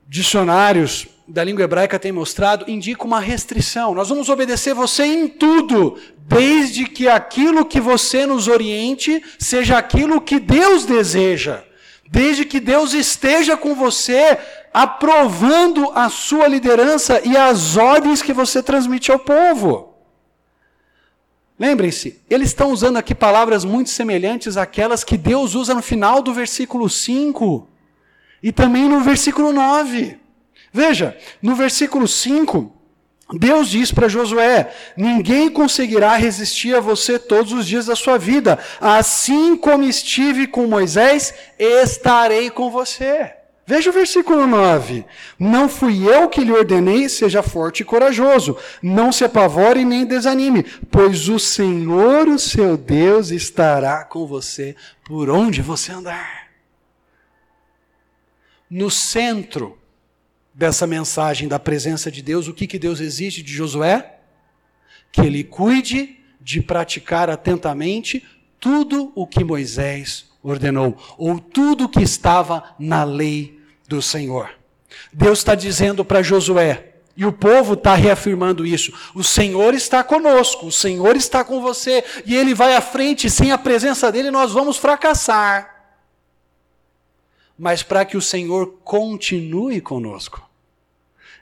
dicionários 0.08 1.08
da 1.32 1.46
língua 1.46 1.64
hebraica 1.64 1.98
têm 1.98 2.12
mostrado, 2.12 2.70
indica 2.70 3.06
uma 3.06 3.20
restrição. 3.20 3.96
Nós 3.96 4.10
vamos 4.10 4.28
obedecer 4.28 4.74
você 4.74 5.04
em 5.04 5.28
tudo, 5.30 5.98
desde 6.28 6.86
que 6.86 7.08
aquilo 7.08 7.66
que 7.66 7.80
você 7.80 8.26
nos 8.26 8.50
oriente 8.50 9.24
seja 9.40 9.78
aquilo 9.78 10.20
que 10.20 10.40
Deus 10.40 10.86
deseja. 10.86 11.64
Desde 12.10 12.44
que 12.44 12.60
Deus 12.60 12.94
esteja 12.94 13.56
com 13.56 13.74
você, 13.74 14.38
aprovando 14.74 15.90
a 15.96 16.10
sua 16.10 16.48
liderança 16.48 17.22
e 17.24 17.38
as 17.38 17.78
ordens 17.78 18.22
que 18.22 18.34
você 18.34 18.62
transmite 18.62 19.10
ao 19.10 19.20
povo. 19.20 19.96
Lembrem-se, 21.58 22.20
eles 22.30 22.50
estão 22.50 22.72
usando 22.72 22.98
aqui 22.98 23.16
palavras 23.16 23.64
muito 23.64 23.90
semelhantes 23.90 24.58
àquelas 24.58 25.06
que 25.06 25.16
Deus 25.16 25.56
usa 25.56 25.74
no 25.74 25.82
final 25.82 26.22
do 26.22 26.34
versículo 26.34 26.90
5 26.90 27.70
e 28.44 28.52
também 28.52 28.90
no 28.90 29.00
versículo 29.00 29.54
9. 29.54 30.21
Veja, 30.74 31.18
no 31.42 31.56
versículo 31.56 32.08
5, 32.08 32.72
Deus 33.34 33.70
diz 33.70 33.92
para 33.92 34.08
Josué: 34.08 34.74
Ninguém 34.96 35.50
conseguirá 35.50 36.16
resistir 36.16 36.76
a 36.76 36.80
você 36.80 37.18
todos 37.18 37.52
os 37.52 37.66
dias 37.66 37.86
da 37.86 37.96
sua 37.96 38.18
vida. 38.18 38.60
Assim 38.80 39.56
como 39.56 39.84
estive 39.84 40.48
com 40.48 40.68
Moisés, 40.68 41.34
estarei 41.58 42.50
com 42.50 42.70
você. 42.70 43.34
Veja 43.66 43.90
o 43.90 43.94
versículo 43.94 44.46
9. 44.48 45.06
Não 45.40 45.70
fui 45.70 46.06
eu 46.06 46.28
que 46.28 46.44
lhe 46.44 46.52
ordenei, 46.52 47.08
seja 47.08 47.42
forte 47.42 47.82
e 47.82 47.86
corajoso. 47.86 48.58
Não 48.82 49.12
se 49.12 49.24
apavore 49.24 49.86
nem 49.86 50.06
desanime, 50.06 50.64
pois 50.90 51.30
o 51.30 51.40
Senhor, 51.40 52.28
o 52.28 52.40
seu 52.40 52.76
Deus, 52.76 53.30
estará 53.30 54.04
com 54.04 54.26
você 54.26 54.76
por 55.06 55.30
onde 55.30 55.62
você 55.62 55.92
andar. 55.92 56.50
No 58.70 58.90
centro 58.90 59.78
dessa 60.54 60.86
mensagem 60.86 61.48
da 61.48 61.60
presença 61.60 62.12
de 62.12 62.22
Deus, 62.22 62.48
o 62.48 62.54
que, 62.54 62.68
que 62.68 62.80
Deus 62.80 63.00
exige 63.00 63.42
de 63.42 63.54
Josué? 63.54 64.20
Que 65.12 65.22
ele 65.22 65.44
cuide 65.44 66.18
de 66.40 66.62
praticar 66.62 67.30
atentamente 67.30 68.26
tudo 68.60 69.12
o 69.16 69.26
que 69.26 69.44
Moisés 69.44 70.30
ordenou, 70.44 70.98
ou 71.18 71.40
tudo 71.40 71.86
o 71.86 71.90
que 71.90 72.02
estava 72.02 72.76
na 72.80 73.04
lei 73.04 73.60
do 73.88 74.02
Senhor. 74.02 74.50
Deus 75.12 75.40
está 75.40 75.56
dizendo 75.56 76.04
para 76.04 76.24
Josué, 76.24 76.92
e 77.16 77.26
o 77.26 77.32
povo 77.32 77.74
está 77.74 77.96
reafirmando 77.96 78.66
isso: 78.66 78.94
o 79.14 79.24
Senhor 79.24 79.74
está 79.74 80.04
conosco, 80.04 80.68
o 80.68 80.72
Senhor 80.72 81.16
está 81.16 81.44
com 81.44 81.62
você, 81.62 82.04
e 82.26 82.36
ele 82.36 82.54
vai 82.54 82.76
à 82.76 82.82
frente, 82.82 83.30
sem 83.30 83.52
a 83.52 83.58
presença 83.58 84.12
dele 84.12 84.32
nós 84.32 84.52
vamos 84.52 84.78
fracassar. 84.78 85.71
Mas 87.62 87.84
para 87.84 88.04
que 88.04 88.18
o 88.18 88.22
Senhor 88.22 88.80
continue 88.84 89.80
conosco, 89.82 90.50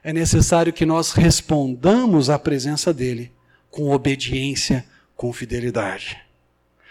é 0.04 0.12
necessário 0.12 0.74
que 0.74 0.86
nós 0.86 1.14
respondamos 1.14 2.30
à 2.30 2.38
presença 2.38 2.94
dele 2.94 3.32
com 3.72 3.92
obediência, 3.92 4.86
com 5.16 5.32
fidelidade. 5.32 6.18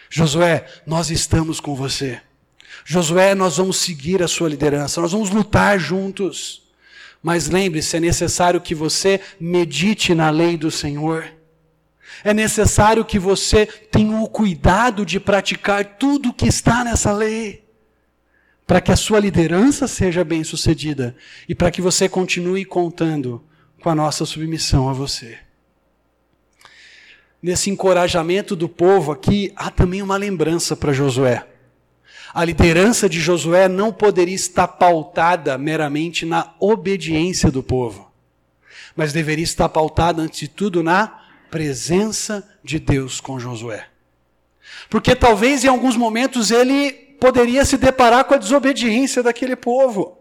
Josué, 0.09 0.65
nós 0.87 1.11
estamos 1.11 1.61
com 1.61 1.75
você. 1.75 2.23
Josué, 2.87 3.35
nós 3.35 3.59
vamos 3.59 3.77
seguir 3.77 4.23
a 4.23 4.29
sua 4.29 4.49
liderança, 4.49 4.99
nós 4.99 5.13
vamos 5.13 5.29
lutar 5.29 5.79
juntos. 5.79 6.63
Mas 7.23 7.51
lembre-se, 7.51 7.99
é 7.99 8.01
necessário 8.01 8.63
que 8.63 8.75
você 8.75 9.21
medite 9.39 10.15
na 10.15 10.31
lei 10.31 10.57
do 10.57 10.71
Senhor. 10.71 11.31
É 12.25 12.33
necessário 12.33 13.05
que 13.05 13.19
você 13.19 13.67
tenha 13.67 14.23
o 14.23 14.27
cuidado 14.27 15.05
de 15.05 15.21
praticar 15.21 15.99
tudo 15.99 16.31
o 16.31 16.35
que 16.35 16.47
está 16.47 16.83
nessa 16.83 17.13
lei 17.13 17.68
para 18.69 18.83
que 18.83 18.93
a 18.93 18.97
sua 18.97 19.19
liderança 19.19 19.89
seja 19.89 20.23
bem-sucedida 20.23 21.17
e 21.49 21.55
para 21.55 21.71
que 21.71 21.81
você 21.81 22.07
continue 22.07 22.67
contando 22.67 23.43
com 23.81 23.89
a 23.89 23.95
nossa 23.95 24.27
submissão 24.27 24.91
a 24.91 24.93
você. 24.93 25.39
Nesse 27.43 27.71
encorajamento 27.71 28.55
do 28.55 28.69
povo 28.69 29.11
aqui, 29.11 29.51
há 29.57 29.71
também 29.71 30.03
uma 30.03 30.19
lembrança 30.19 30.77
para 30.77 30.93
Josué. 30.93 31.47
A 32.35 32.45
liderança 32.45 33.09
de 33.09 33.19
Josué 33.19 33.69
não 33.69 33.91
poderia 33.91 34.35
estar 34.35 34.69
pautada 34.69 35.57
meramente 35.57 36.27
na 36.27 36.53
obediência 36.61 37.51
do 37.51 37.63
povo, 37.63 38.13
mas 38.95 39.15
deveria 39.15 39.45
estar 39.45 39.71
pautada, 39.71 40.21
antes 40.21 40.41
de 40.41 40.49
tudo, 40.49 40.83
na 40.83 41.23
presença 41.51 42.47
de 42.63 42.79
Deus 42.79 43.19
com 43.19 43.41
Josué. 43.41 43.87
Porque 44.91 45.17
talvez 45.17 45.65
em 45.65 45.69
alguns 45.69 45.97
momentos 45.97 46.51
ele 46.51 47.08
poderia 47.21 47.65
se 47.65 47.77
deparar 47.77 48.25
com 48.25 48.35
a 48.35 48.39
desobediência 48.39 49.23
daquele 49.23 49.57
povo. 49.57 50.19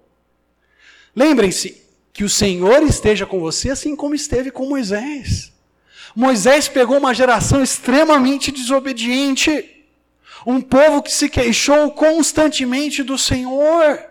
Lembrem-se 1.15 1.81
que 2.13 2.23
o 2.23 2.29
Senhor 2.29 2.81
esteja 2.83 3.25
com 3.25 3.39
você 3.39 3.69
assim 3.69 3.95
como 3.95 4.15
esteve 4.15 4.51
com 4.51 4.67
Moisés. 4.67 5.51
Moisés 6.15 6.67
pegou 6.67 6.97
uma 6.97 7.13
geração 7.13 7.61
extremamente 7.61 8.51
desobediente, 8.51 9.85
um 10.45 10.59
povo 10.59 11.03
que 11.03 11.11
se 11.11 11.29
queixou 11.29 11.91
constantemente 11.91 13.03
do 13.03 13.17
Senhor. 13.17 14.03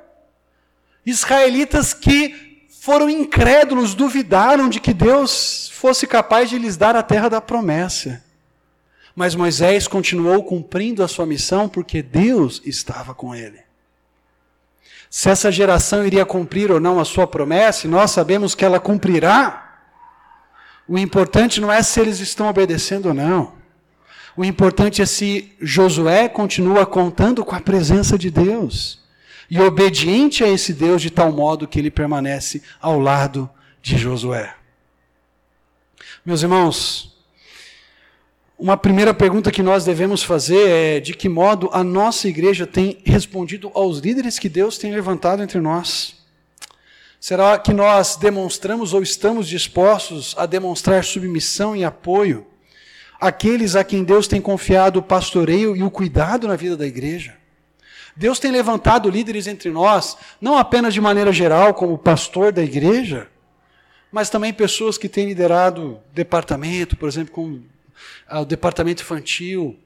Israelitas 1.05 1.93
que 1.93 2.47
foram 2.81 3.11
incrédulos, 3.11 3.97
duvidaram 3.97 4.69
de 4.69 4.79
que 4.79 4.95
Deus 4.95 5.69
fosse 5.75 6.07
capaz 6.07 6.49
de 6.49 6.59
lhes 6.59 6.77
dar 6.77 6.95
a 6.95 7.03
terra 7.03 7.29
da 7.29 7.41
promessa. 7.41 8.23
Mas 9.17 9.35
Moisés 9.35 9.89
continuou 9.89 10.45
cumprindo 10.45 11.03
a 11.03 11.09
sua 11.09 11.25
missão 11.25 11.71
porque 11.71 12.03
Deus 12.03 12.61
estava 12.67 13.15
com 13.15 13.35
ele. 13.35 13.59
Se 15.09 15.31
essa 15.31 15.51
geração 15.51 16.07
iria 16.07 16.27
cumprir 16.27 16.71
ou 16.71 16.79
não 16.79 17.01
a 17.01 17.05
sua 17.05 17.27
promessa, 17.27 17.89
nós 17.89 18.11
sabemos 18.11 18.55
que 18.55 18.63
ela 18.63 18.79
cumprirá, 18.79 19.81
o 20.87 20.99
importante 20.99 21.63
não 21.63 21.73
é 21.73 21.83
se 21.83 21.99
eles 21.99 22.21
estão 22.21 22.47
obedecendo 22.47 23.07
ou 23.07 23.15
não. 23.15 23.55
O 24.37 24.45
importante 24.45 25.01
é 25.01 25.07
se 25.07 25.57
Josué 25.63 26.29
continua 26.29 26.85
contando 26.85 27.43
com 27.43 27.55
a 27.55 27.61
presença 27.61 28.19
de 28.19 28.31
Deus 28.31 29.03
e 29.49 29.59
obediente 29.59 30.45
a 30.45 30.49
esse 30.49 30.75
Deus 30.75 31.01
de 31.01 31.11
tal 31.11 31.33
modo 31.33 31.67
que 31.67 31.79
ele 31.79 31.91
permanece 31.91 32.63
ao 32.79 33.01
lado 33.01 33.49
de 33.81 33.97
Josué. 33.97 34.55
Meus 36.25 36.43
irmãos, 36.43 37.16
uma 38.59 38.77
primeira 38.77 39.13
pergunta 39.13 39.53
que 39.53 39.63
nós 39.63 39.85
devemos 39.85 40.23
fazer 40.23 40.69
é 40.69 41.01
de 41.01 41.13
que 41.13 41.29
modo 41.29 41.69
a 41.73 41.85
nossa 41.85 42.27
igreja 42.27 42.67
tem 42.67 42.99
respondido 43.05 43.71
aos 43.75 43.99
líderes 43.99 44.39
que 44.39 44.49
Deus 44.49 44.79
tem 44.79 44.93
levantado 44.93 45.43
entre 45.43 45.61
nós? 45.61 46.17
Será 47.21 47.59
que 47.59 47.73
nós 47.75 48.17
demonstramos 48.17 48.95
ou 48.95 49.03
estamos 49.03 49.47
dispostos 49.47 50.35
a 50.39 50.47
demonstrar 50.47 51.05
submissão 51.05 51.77
e 51.77 51.85
apoio 51.85 52.47
àqueles 53.21 53.77
a 53.77 53.85
quem 53.85 54.03
Deus 54.03 54.27
tem 54.27 54.41
confiado 54.41 55.01
o 55.01 55.03
pastoreio 55.03 55.77
e 55.77 55.83
o 55.83 55.91
cuidado 55.91 56.49
na 56.49 56.57
vida 56.57 56.79
da 56.79 56.87
igreja? 56.87 57.35
Deus 58.17 58.39
tem 58.39 58.51
levantado 58.51 59.11
líderes 59.11 59.47
entre 59.47 59.71
nós, 59.71 60.17
não 60.41 60.57
apenas 60.57 60.95
de 60.95 61.01
maneira 61.03 61.31
geral, 61.31 61.75
como 61.75 61.99
pastor 61.99 62.51
da 62.53 62.65
igreja, 62.65 63.29
mas 64.11 64.31
também 64.31 64.55
pessoas 64.55 64.97
que 64.97 65.11
têm 65.11 65.27
liderado 65.27 66.01
departamento, 66.15 66.97
por 66.97 67.07
exemplo, 67.07 67.35
como 67.35 67.63
o 68.31 68.45
departamento 68.45 69.03
infantil, 69.03 69.79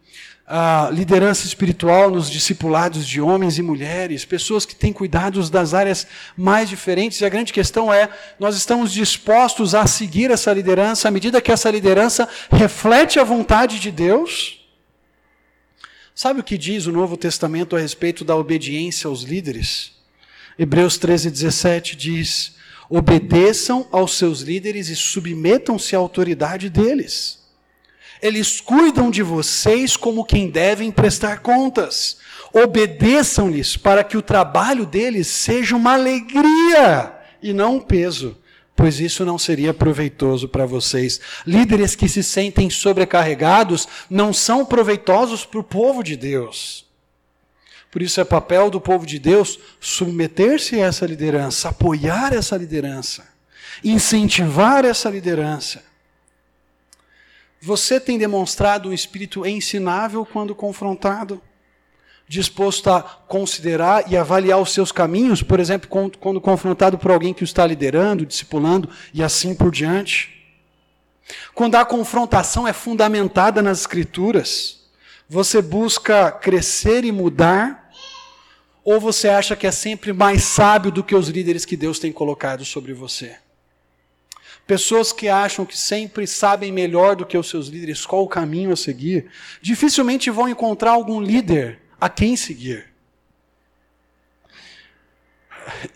a 0.46 0.90
liderança 0.92 1.46
espiritual 1.46 2.10
nos 2.10 2.28
discipulados 2.28 3.06
de 3.06 3.20
homens 3.20 3.56
e 3.56 3.62
mulheres, 3.62 4.24
pessoas 4.24 4.66
que 4.66 4.74
têm 4.74 4.92
cuidados 4.92 5.48
das 5.48 5.74
áreas 5.74 6.06
mais 6.36 6.68
diferentes. 6.68 7.20
E 7.20 7.24
a 7.24 7.28
grande 7.28 7.52
questão 7.52 7.92
é: 7.92 8.08
nós 8.38 8.56
estamos 8.56 8.92
dispostos 8.92 9.76
a 9.76 9.86
seguir 9.86 10.30
essa 10.32 10.52
liderança 10.52 11.06
à 11.06 11.10
medida 11.10 11.40
que 11.40 11.52
essa 11.52 11.70
liderança 11.70 12.28
reflete 12.50 13.20
a 13.20 13.24
vontade 13.24 13.78
de 13.78 13.92
Deus? 13.92 14.58
Sabe 16.12 16.40
o 16.40 16.44
que 16.44 16.58
diz 16.58 16.86
o 16.86 16.92
Novo 16.92 17.16
Testamento 17.16 17.76
a 17.76 17.78
respeito 17.78 18.24
da 18.24 18.34
obediência 18.34 19.06
aos 19.06 19.22
líderes? 19.22 19.92
Hebreus 20.58 20.98
13, 20.98 21.30
17 21.30 21.94
diz: 21.94 22.56
obedeçam 22.90 23.86
aos 23.92 24.18
seus 24.18 24.40
líderes 24.40 24.88
e 24.88 24.96
submetam-se 24.96 25.94
à 25.94 25.98
autoridade 26.00 26.68
deles. 26.68 27.39
Eles 28.22 28.60
cuidam 28.60 29.10
de 29.10 29.22
vocês 29.22 29.96
como 29.96 30.24
quem 30.24 30.50
devem 30.50 30.90
prestar 30.90 31.40
contas. 31.40 32.18
Obedeçam-lhes 32.52 33.76
para 33.76 34.04
que 34.04 34.16
o 34.16 34.22
trabalho 34.22 34.84
deles 34.84 35.26
seja 35.28 35.76
uma 35.76 35.94
alegria 35.94 37.14
e 37.42 37.52
não 37.52 37.76
um 37.76 37.80
peso, 37.80 38.36
pois 38.76 39.00
isso 39.00 39.24
não 39.24 39.38
seria 39.38 39.72
proveitoso 39.72 40.48
para 40.48 40.66
vocês. 40.66 41.20
Líderes 41.46 41.94
que 41.94 42.08
se 42.08 42.22
sentem 42.22 42.68
sobrecarregados 42.68 43.88
não 44.08 44.32
são 44.32 44.64
proveitosos 44.64 45.44
para 45.44 45.60
o 45.60 45.64
povo 45.64 46.02
de 46.02 46.16
Deus. 46.16 46.84
Por 47.90 48.02
isso 48.02 48.20
é 48.20 48.24
papel 48.24 48.70
do 48.70 48.80
povo 48.80 49.04
de 49.04 49.18
Deus 49.18 49.58
submeter-se 49.80 50.80
a 50.80 50.86
essa 50.86 51.06
liderança, 51.06 51.70
apoiar 51.70 52.32
essa 52.32 52.56
liderança, 52.56 53.26
incentivar 53.82 54.84
essa 54.84 55.10
liderança. 55.10 55.89
Você 57.62 58.00
tem 58.00 58.16
demonstrado 58.16 58.88
um 58.88 58.92
espírito 58.92 59.46
ensinável 59.46 60.24
quando 60.24 60.54
confrontado? 60.54 61.42
Disposto 62.26 62.88
a 62.88 63.02
considerar 63.02 64.10
e 64.10 64.16
avaliar 64.16 64.60
os 64.60 64.72
seus 64.72 64.90
caminhos, 64.90 65.42
por 65.42 65.60
exemplo, 65.60 65.88
quando 66.18 66.40
confrontado 66.40 66.96
por 66.96 67.10
alguém 67.10 67.34
que 67.34 67.42
o 67.42 67.44
está 67.44 67.66
liderando, 67.66 68.24
discipulando 68.24 68.88
e 69.12 69.22
assim 69.22 69.54
por 69.54 69.70
diante? 69.70 70.40
Quando 71.54 71.74
a 71.74 71.84
confrontação 71.84 72.66
é 72.66 72.72
fundamentada 72.72 73.60
nas 73.60 73.80
Escrituras, 73.80 74.80
você 75.28 75.60
busca 75.60 76.32
crescer 76.32 77.04
e 77.04 77.12
mudar, 77.12 77.90
ou 78.82 78.98
você 78.98 79.28
acha 79.28 79.54
que 79.54 79.66
é 79.66 79.70
sempre 79.70 80.12
mais 80.12 80.44
sábio 80.44 80.90
do 80.90 81.04
que 81.04 81.14
os 81.14 81.28
líderes 81.28 81.66
que 81.66 81.76
Deus 81.76 81.98
tem 81.98 82.10
colocado 82.10 82.64
sobre 82.64 82.94
você? 82.94 83.36
Pessoas 84.70 85.12
que 85.12 85.28
acham 85.28 85.66
que 85.66 85.76
sempre 85.76 86.28
sabem 86.28 86.70
melhor 86.70 87.16
do 87.16 87.26
que 87.26 87.36
os 87.36 87.48
seus 87.48 87.66
líderes 87.66 88.06
qual 88.06 88.22
o 88.22 88.28
caminho 88.28 88.72
a 88.72 88.76
seguir, 88.76 89.28
dificilmente 89.60 90.30
vão 90.30 90.48
encontrar 90.48 90.92
algum 90.92 91.20
líder 91.20 91.80
a 92.00 92.08
quem 92.08 92.36
seguir. 92.36 92.86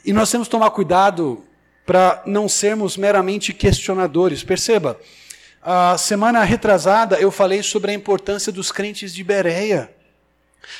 E 0.04 0.12
nós 0.12 0.28
temos 0.28 0.48
que 0.48 0.50
tomar 0.50 0.72
cuidado 0.72 1.44
para 1.86 2.20
não 2.26 2.48
sermos 2.48 2.96
meramente 2.96 3.52
questionadores. 3.52 4.42
Perceba, 4.42 5.00
a 5.62 5.96
semana 5.96 6.42
retrasada 6.42 7.14
eu 7.20 7.30
falei 7.30 7.62
sobre 7.62 7.92
a 7.92 7.94
importância 7.94 8.50
dos 8.50 8.72
crentes 8.72 9.14
de 9.14 9.22
Bereia 9.22 9.93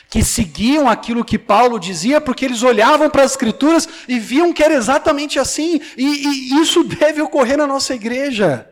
que 0.08 0.22
seguiam 0.22 0.88
aquilo 0.88 1.24
que 1.24 1.38
Paulo 1.38 1.78
dizia, 1.78 2.20
porque 2.20 2.44
eles 2.44 2.62
olhavam 2.62 3.10
para 3.10 3.22
as 3.22 3.32
Escrituras 3.32 3.88
e 4.08 4.18
viam 4.18 4.52
que 4.52 4.62
era 4.62 4.74
exatamente 4.74 5.38
assim, 5.38 5.80
e, 5.96 6.04
e, 6.04 6.60
isso 6.60 6.84
deve 6.84 7.20
ocorrer 7.20 7.56
na 7.56 7.66
nossa 7.66 7.94
igreja. 7.94 8.68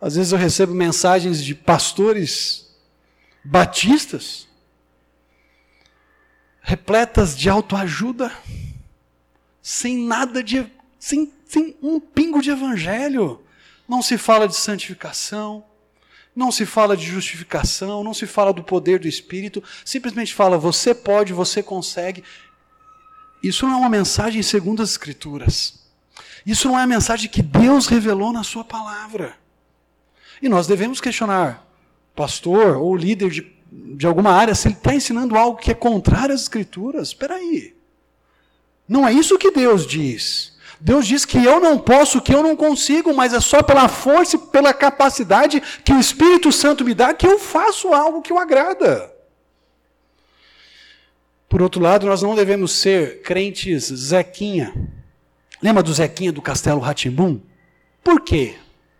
Às 0.00 0.16
vezes 0.16 0.32
eu 0.32 0.38
recebo 0.38 0.74
mensagens 0.74 1.44
de 1.44 1.54
pastores 1.54 2.70
batistas, 3.44 4.48
repletas 6.62 7.36
de 7.36 7.50
autoajuda, 7.50 8.32
sem 9.62 9.98
nada 9.98 10.42
de. 10.42 10.66
sem, 10.98 11.32
sem 11.44 11.76
um 11.82 12.00
pingo 12.00 12.40
de 12.40 12.50
evangelho. 12.50 13.42
Não 13.86 14.00
se 14.00 14.16
fala 14.16 14.46
de 14.46 14.56
santificação, 14.56 15.64
não 16.34 16.52
se 16.52 16.64
fala 16.64 16.96
de 16.96 17.04
justificação, 17.04 18.04
não 18.04 18.14
se 18.14 18.26
fala 18.26 18.52
do 18.52 18.62
poder 18.62 18.98
do 18.98 19.08
Espírito, 19.08 19.62
simplesmente 19.84 20.34
fala 20.34 20.56
você 20.56 20.94
pode, 20.94 21.32
você 21.32 21.62
consegue. 21.62 22.22
Isso 23.42 23.66
não 23.66 23.74
é 23.74 23.76
uma 23.78 23.88
mensagem 23.88 24.42
segundo 24.42 24.82
as 24.82 24.90
Escrituras. 24.90 25.80
Isso 26.44 26.68
não 26.68 26.78
é 26.78 26.82
a 26.82 26.86
mensagem 26.86 27.28
que 27.28 27.42
Deus 27.42 27.86
revelou 27.86 28.32
na 28.32 28.42
Sua 28.42 28.64
palavra. 28.64 29.36
E 30.40 30.48
nós 30.48 30.66
devemos 30.66 31.00
questionar, 31.00 31.66
pastor 32.14 32.76
ou 32.76 32.96
líder 32.96 33.30
de, 33.30 33.52
de 33.70 34.06
alguma 34.06 34.32
área, 34.32 34.54
se 34.54 34.68
ele 34.68 34.74
está 34.74 34.94
ensinando 34.94 35.36
algo 35.36 35.58
que 35.58 35.70
é 35.70 35.74
contrário 35.74 36.34
às 36.34 36.42
Escrituras. 36.42 37.08
Espera 37.08 37.34
aí. 37.34 37.74
Não 38.88 39.06
é 39.06 39.12
isso 39.12 39.38
que 39.38 39.50
Deus 39.50 39.86
diz. 39.86 40.49
Deus 40.80 41.06
diz 41.06 41.26
que 41.26 41.44
eu 41.44 41.60
não 41.60 41.78
posso, 41.78 42.22
que 42.22 42.34
eu 42.34 42.42
não 42.42 42.56
consigo, 42.56 43.12
mas 43.12 43.34
é 43.34 43.40
só 43.40 43.62
pela 43.62 43.86
força 43.86 44.36
e 44.36 44.38
pela 44.38 44.72
capacidade 44.72 45.60
que 45.84 45.92
o 45.92 46.00
Espírito 46.00 46.50
Santo 46.50 46.84
me 46.84 46.94
dá 46.94 47.12
que 47.12 47.26
eu 47.26 47.38
faço 47.38 47.92
algo 47.92 48.22
que 48.22 48.32
o 48.32 48.38
agrada. 48.38 49.12
Por 51.48 51.60
outro 51.60 51.82
lado, 51.82 52.06
nós 52.06 52.22
não 52.22 52.34
devemos 52.34 52.72
ser 52.72 53.20
crentes 53.20 53.84
Zequinha. 53.92 54.72
Lembra 55.60 55.82
do 55.82 55.92
Zequinha 55.92 56.32
do 56.32 56.40
Castelo 56.40 56.80
Ratimbum? 56.80 57.40
Por 58.02 58.22
quê? 58.22 58.54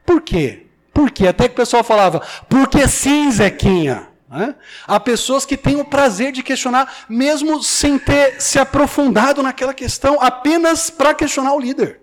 Por 0.04 0.20
quê? 0.20 0.66
Por 0.92 1.10
quê? 1.10 1.28
Até 1.28 1.48
que 1.48 1.54
o 1.54 1.56
pessoal 1.56 1.82
falava, 1.82 2.20
porque 2.48 2.86
sim, 2.86 3.30
Zequinha. 3.30 4.09
Né? 4.30 4.54
Há 4.86 5.00
pessoas 5.00 5.44
que 5.44 5.56
têm 5.56 5.80
o 5.80 5.84
prazer 5.84 6.30
de 6.30 6.42
questionar, 6.42 7.04
mesmo 7.08 7.60
sem 7.64 7.98
ter 7.98 8.40
se 8.40 8.60
aprofundado 8.60 9.42
naquela 9.42 9.74
questão, 9.74 10.18
apenas 10.20 10.88
para 10.88 11.12
questionar 11.12 11.52
o 11.52 11.58
líder. 11.58 12.00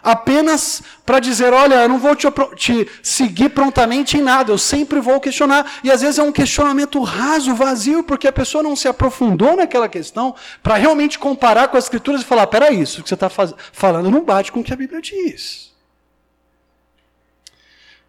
Apenas 0.00 0.82
para 1.04 1.18
dizer: 1.18 1.52
olha, 1.52 1.76
eu 1.76 1.88
não 1.88 1.98
vou 1.98 2.14
te, 2.14 2.26
te, 2.56 2.88
seguir 3.02 3.48
prontamente 3.48 4.18
em 4.18 4.22
nada, 4.22 4.52
eu 4.52 4.58
sempre 4.58 5.00
vou 5.00 5.18
questionar. 5.18 5.80
E 5.82 5.90
às 5.90 6.02
vezes 6.02 6.18
é 6.18 6.22
um 6.22 6.30
questionamento 6.30 7.02
raso, 7.02 7.54
vazio, 7.54 8.04
porque 8.04 8.28
a 8.28 8.32
pessoa 8.32 8.62
não 8.62 8.76
se 8.76 8.86
aprofundou 8.86 9.56
naquela 9.56 9.88
questão 9.88 10.34
para 10.62 10.76
realmente 10.76 11.18
comparar 11.18 11.68
com 11.68 11.78
as 11.78 11.84
Escrituras 11.84 12.20
e 12.20 12.24
falar: 12.24 12.46
peraí, 12.46 12.82
isso 12.82 13.02
que 13.02 13.08
você 13.08 13.14
está 13.14 13.30
falando 13.30 14.10
não 14.10 14.22
bate 14.22 14.52
com 14.52 14.60
o 14.60 14.64
que 14.64 14.74
a 14.74 14.76
Bíblia 14.76 15.00
diz. 15.00 15.72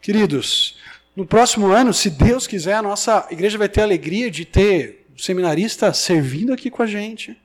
Queridos, 0.02 0.78
no 1.16 1.26
próximo 1.26 1.68
ano, 1.72 1.94
se 1.94 2.10
Deus 2.10 2.46
quiser, 2.46 2.74
a 2.74 2.82
nossa 2.82 3.26
igreja 3.32 3.58
vai 3.58 3.70
ter 3.70 3.82
a 3.82 3.86
alegria 3.86 4.30
de 4.30 4.44
ter 4.44 5.08
um 5.14 5.18
seminarista 5.18 5.94
servindo 5.94 6.52
aqui 6.52 6.70
com 6.70 6.84
a 6.84 6.86
gente, 6.86 7.38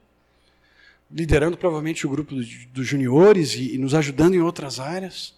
liderando 1.08 1.56
provavelmente 1.56 2.04
o 2.04 2.10
grupo 2.10 2.34
dos 2.34 2.86
juniores 2.86 3.54
e, 3.54 3.78
nos 3.78 3.94
ajudando 3.94 4.34
em 4.34 4.40
outras 4.40 4.80
áreas. 4.80 5.34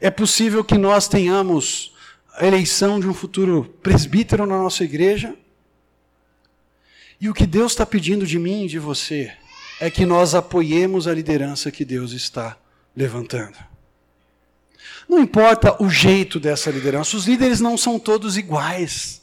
É 0.00 0.10
possível 0.10 0.64
que 0.64 0.78
nós 0.78 1.06
tenhamos 1.06 1.94
a 2.34 2.46
eleição 2.46 2.98
de 2.98 3.06
um 3.06 3.12
futuro 3.12 3.64
presbítero 3.82 4.46
na 4.46 4.56
nossa 4.56 4.82
igreja. 4.82 5.36
E 7.20 7.28
o 7.28 7.34
que 7.34 7.46
Deus 7.46 7.72
está 7.72 7.84
pedindo 7.84 8.26
de 8.26 8.38
mim 8.38 8.64
e 8.64 8.68
de 8.68 8.78
você 8.78 9.30
é 9.78 9.90
que 9.90 10.06
nós 10.06 10.34
apoiemos 10.34 11.06
a 11.06 11.14
liderança 11.14 11.70
que 11.70 11.84
Deus 11.84 12.12
está 12.12 12.56
levantando. 12.96 13.71
Não 15.08 15.18
importa 15.18 15.76
o 15.82 15.88
jeito 15.88 16.40
dessa 16.40 16.70
liderança, 16.70 17.16
os 17.16 17.26
líderes 17.26 17.60
não 17.60 17.76
são 17.76 17.98
todos 17.98 18.36
iguais. 18.36 19.20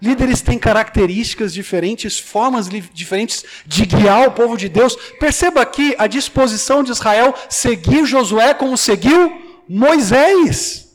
Líderes 0.00 0.40
têm 0.40 0.58
características 0.58 1.52
diferentes, 1.52 2.18
formas 2.18 2.68
diferentes 2.68 3.44
de 3.66 3.84
guiar 3.84 4.28
o 4.28 4.32
povo 4.32 4.56
de 4.56 4.68
Deus. 4.68 4.96
Perceba 5.18 5.60
aqui 5.60 5.94
a 5.98 6.06
disposição 6.06 6.82
de 6.82 6.90
Israel 6.90 7.34
seguir 7.50 8.06
Josué 8.06 8.54
como 8.54 8.78
seguiu 8.78 9.62
Moisés. 9.68 10.88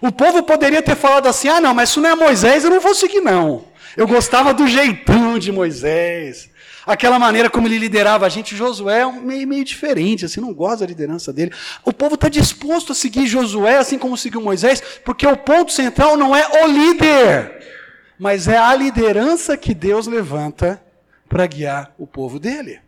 O 0.00 0.10
povo 0.10 0.42
poderia 0.42 0.80
ter 0.80 0.96
falado 0.96 1.26
assim: 1.26 1.48
ah, 1.48 1.60
não, 1.60 1.74
mas 1.74 1.90
isso 1.90 2.00
não 2.00 2.10
é 2.10 2.14
Moisés, 2.14 2.64
eu 2.64 2.70
não 2.70 2.80
vou 2.80 2.94
seguir, 2.94 3.20
não. 3.20 3.66
Eu 3.94 4.06
gostava 4.06 4.54
do 4.54 4.66
jeitão 4.66 5.38
de 5.38 5.52
Moisés 5.52 6.49
aquela 6.90 7.18
maneira 7.18 7.48
como 7.48 7.68
ele 7.68 7.78
liderava 7.78 8.26
a 8.26 8.28
gente. 8.28 8.56
Josué 8.56 9.00
é 9.02 9.12
meio, 9.12 9.46
meio 9.46 9.64
diferente, 9.64 10.24
assim, 10.24 10.40
não 10.40 10.52
gosta 10.52 10.78
da 10.78 10.86
liderança 10.86 11.32
dele. 11.32 11.52
O 11.84 11.92
povo 11.92 12.16
está 12.16 12.28
disposto 12.28 12.92
a 12.92 12.94
seguir 12.94 13.26
Josué, 13.26 13.78
assim 13.78 13.98
como 13.98 14.16
seguiu 14.16 14.40
Moisés, 14.40 14.82
porque 15.04 15.26
o 15.26 15.36
ponto 15.36 15.72
central 15.72 16.16
não 16.16 16.34
é 16.34 16.64
o 16.64 16.66
líder, 16.66 17.58
mas 18.18 18.48
é 18.48 18.58
a 18.58 18.74
liderança 18.74 19.56
que 19.56 19.72
Deus 19.72 20.06
levanta 20.06 20.82
para 21.28 21.46
guiar 21.46 21.94
o 21.96 22.06
povo 22.06 22.40
dele. 22.40 22.80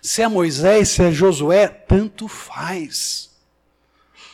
Se 0.00 0.22
é 0.22 0.28
Moisés, 0.28 0.88
se 0.88 1.02
é 1.02 1.12
Josué, 1.12 1.68
tanto 1.68 2.26
faz. 2.26 3.30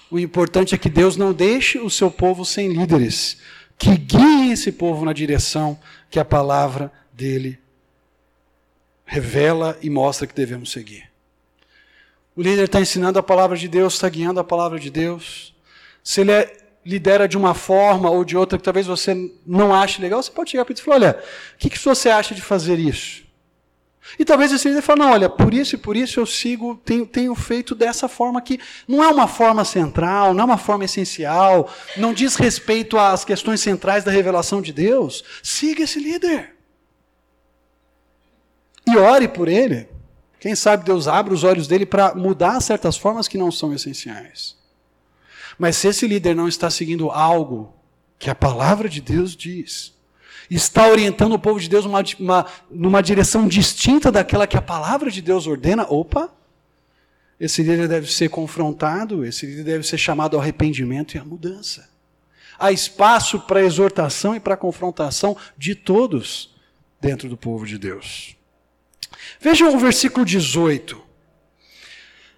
O 0.08 0.18
importante 0.18 0.74
é 0.74 0.78
que 0.78 0.88
Deus 0.88 1.16
não 1.16 1.32
deixe 1.32 1.78
o 1.80 1.90
seu 1.90 2.10
povo 2.10 2.44
sem 2.44 2.68
líderes, 2.68 3.38
que 3.76 3.96
guiem 3.96 4.52
esse 4.52 4.70
povo 4.70 5.04
na 5.04 5.12
direção 5.12 5.78
que 6.08 6.20
a 6.20 6.24
palavra 6.24 6.92
dele 7.12 7.58
revela 9.06 9.78
e 9.80 9.88
mostra 9.88 10.26
que 10.26 10.34
devemos 10.34 10.72
seguir. 10.72 11.08
O 12.34 12.42
líder 12.42 12.64
está 12.64 12.80
ensinando 12.80 13.18
a 13.18 13.22
palavra 13.22 13.56
de 13.56 13.68
Deus, 13.68 13.94
está 13.94 14.08
guiando 14.08 14.40
a 14.40 14.44
palavra 14.44 14.78
de 14.78 14.90
Deus. 14.90 15.54
Se 16.04 16.20
ele 16.20 16.32
é, 16.32 16.54
lidera 16.84 17.26
de 17.26 17.38
uma 17.38 17.54
forma 17.54 18.10
ou 18.10 18.24
de 18.24 18.36
outra 18.36 18.58
que 18.58 18.64
talvez 18.64 18.86
você 18.86 19.30
não 19.46 19.72
ache 19.74 20.02
legal, 20.02 20.22
você 20.22 20.30
pode 20.30 20.50
chegar 20.50 20.64
para 20.64 20.72
ele 20.72 20.80
e 20.80 20.82
falar: 20.82 20.96
olha, 20.96 21.22
o 21.54 21.58
que, 21.58 21.70
que 21.70 21.78
você 21.78 22.10
acha 22.10 22.34
de 22.34 22.42
fazer 22.42 22.78
isso? 22.78 23.24
E 24.18 24.24
talvez 24.24 24.52
esse 24.52 24.68
líder 24.68 24.82
fale: 24.82 25.00
não, 25.00 25.12
olha, 25.12 25.30
por 25.30 25.54
isso 25.54 25.76
e 25.76 25.78
por 25.78 25.96
isso 25.96 26.20
eu 26.20 26.26
sigo, 26.26 26.80
tenho, 26.84 27.06
tenho 27.06 27.34
feito 27.34 27.74
dessa 27.74 28.08
forma 28.08 28.42
que 28.42 28.60
não 28.86 29.02
é 29.02 29.08
uma 29.08 29.26
forma 29.26 29.64
central, 29.64 30.34
não 30.34 30.42
é 30.42 30.44
uma 30.44 30.58
forma 30.58 30.84
essencial, 30.84 31.72
não 31.96 32.12
diz 32.12 32.36
respeito 32.36 32.98
às 32.98 33.24
questões 33.24 33.60
centrais 33.60 34.04
da 34.04 34.10
revelação 34.10 34.60
de 34.60 34.72
Deus. 34.72 35.24
Siga 35.42 35.84
esse 35.84 35.98
líder. 35.98 36.55
E 38.88 38.96
ore 38.96 39.28
por 39.28 39.48
ele. 39.48 39.88
Quem 40.38 40.54
sabe 40.54 40.84
Deus 40.84 41.08
abre 41.08 41.34
os 41.34 41.42
olhos 41.42 41.66
dele 41.66 41.84
para 41.84 42.14
mudar 42.14 42.60
certas 42.60 42.96
formas 42.96 43.26
que 43.26 43.38
não 43.38 43.50
são 43.50 43.72
essenciais. 43.72 44.56
Mas 45.58 45.76
se 45.76 45.88
esse 45.88 46.06
líder 46.06 46.36
não 46.36 46.46
está 46.46 46.70
seguindo 46.70 47.10
algo 47.10 47.74
que 48.18 48.30
a 48.30 48.34
palavra 48.34 48.88
de 48.88 49.00
Deus 49.00 49.34
diz, 49.34 49.94
está 50.50 50.88
orientando 50.88 51.32
o 51.32 51.38
povo 51.38 51.58
de 51.58 51.68
Deus 51.68 51.84
numa, 51.84 52.02
uma, 52.18 52.46
numa 52.70 53.02
direção 53.02 53.48
distinta 53.48 54.12
daquela 54.12 54.46
que 54.46 54.56
a 54.56 54.62
palavra 54.62 55.10
de 55.10 55.20
Deus 55.20 55.46
ordena, 55.46 55.86
opa, 55.88 56.30
esse 57.38 57.62
líder 57.62 57.88
deve 57.88 58.10
ser 58.10 58.30
confrontado, 58.30 59.24
esse 59.24 59.44
líder 59.46 59.64
deve 59.64 59.86
ser 59.86 59.98
chamado 59.98 60.36
ao 60.36 60.42
arrependimento 60.42 61.14
e 61.14 61.18
à 61.18 61.24
mudança. 61.24 61.88
Há 62.58 62.72
espaço 62.72 63.40
para 63.40 63.62
exortação 63.62 64.34
e 64.34 64.40
para 64.40 64.56
confrontação 64.56 65.36
de 65.58 65.74
todos 65.74 66.54
dentro 67.00 67.28
do 67.28 67.36
povo 67.36 67.66
de 67.66 67.76
Deus. 67.76 68.35
Vejam 69.40 69.74
o 69.74 69.78
versículo 69.78 70.24
18. 70.24 71.06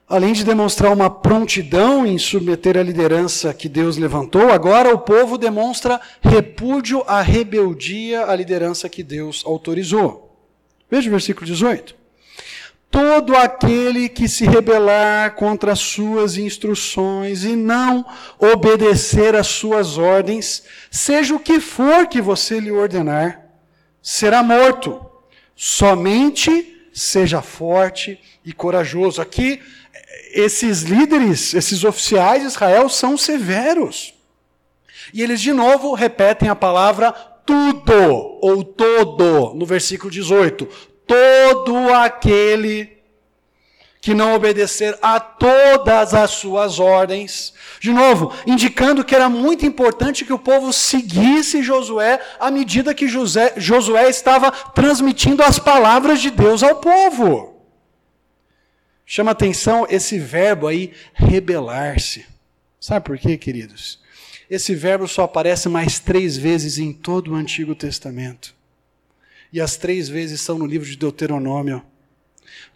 Além 0.08 0.32
de 0.32 0.42
demonstrar 0.42 0.90
uma 0.90 1.10
prontidão 1.10 2.06
em 2.06 2.16
submeter 2.16 2.78
a 2.78 2.82
liderança 2.82 3.52
que 3.52 3.68
Deus 3.68 3.98
levantou, 3.98 4.50
agora 4.50 4.94
o 4.94 4.98
povo 4.98 5.36
demonstra 5.36 6.00
repúdio 6.22 7.04
à 7.06 7.20
rebeldia 7.20 8.24
à 8.24 8.34
liderança 8.34 8.88
que 8.88 9.02
Deus 9.02 9.42
autorizou. 9.44 10.34
Veja 10.90 11.08
o 11.08 11.10
versículo 11.10 11.44
18. 11.44 11.94
Todo 12.90 13.36
aquele 13.36 14.08
que 14.08 14.26
se 14.26 14.46
rebelar 14.46 15.34
contra 15.34 15.72
as 15.72 15.80
suas 15.80 16.38
instruções 16.38 17.44
e 17.44 17.54
não 17.54 18.06
obedecer 18.38 19.36
às 19.36 19.48
suas 19.48 19.98
ordens, 19.98 20.62
seja 20.90 21.34
o 21.34 21.40
que 21.40 21.60
for 21.60 22.06
que 22.06 22.22
você 22.22 22.58
lhe 22.58 22.70
ordenar, 22.70 23.42
será 24.00 24.42
morto. 24.42 25.04
Somente 25.54 26.77
seja 26.98 27.40
forte 27.40 28.20
e 28.44 28.52
corajoso. 28.52 29.20
Aqui, 29.22 29.62
esses 30.32 30.82
líderes, 30.82 31.54
esses 31.54 31.84
oficiais 31.84 32.42
de 32.42 32.48
Israel 32.48 32.88
são 32.88 33.16
severos. 33.16 34.14
E 35.12 35.22
eles 35.22 35.40
de 35.40 35.52
novo 35.52 35.94
repetem 35.94 36.48
a 36.48 36.54
palavra 36.54 37.12
tudo 37.46 38.38
ou 38.42 38.62
todo 38.62 39.54
no 39.54 39.64
versículo 39.64 40.10
18. 40.10 40.68
Todo 41.06 41.94
aquele 41.94 42.98
que 44.00 44.12
não 44.12 44.34
obedecer 44.34 44.98
a 45.00 45.18
todas 45.38 46.14
as 46.14 46.30
suas 46.30 46.78
ordens. 46.78 47.52
De 47.80 47.92
novo, 47.92 48.32
indicando 48.46 49.04
que 49.04 49.14
era 49.14 49.28
muito 49.28 49.64
importante 49.64 50.24
que 50.24 50.32
o 50.32 50.38
povo 50.38 50.72
seguisse 50.72 51.62
Josué 51.62 52.20
à 52.40 52.50
medida 52.50 52.94
que 52.94 53.08
José, 53.08 53.54
Josué 53.56 54.08
estava 54.08 54.50
transmitindo 54.50 55.42
as 55.42 55.58
palavras 55.58 56.20
de 56.20 56.30
Deus 56.30 56.62
ao 56.62 56.76
povo. 56.76 57.58
Chama 59.06 59.30
atenção 59.30 59.86
esse 59.88 60.18
verbo 60.18 60.66
aí, 60.66 60.92
rebelar-se. 61.14 62.26
Sabe 62.78 63.06
por 63.06 63.18
quê, 63.18 63.38
queridos? 63.38 63.98
Esse 64.50 64.74
verbo 64.74 65.06
só 65.06 65.24
aparece 65.24 65.68
mais 65.68 65.98
três 65.98 66.36
vezes 66.36 66.78
em 66.78 66.92
todo 66.92 67.32
o 67.32 67.34
Antigo 67.34 67.74
Testamento. 67.74 68.54
E 69.52 69.60
as 69.60 69.76
três 69.76 70.08
vezes 70.08 70.40
são 70.40 70.58
no 70.58 70.66
livro 70.66 70.88
de 70.88 70.96
Deuteronômio. 70.96 71.82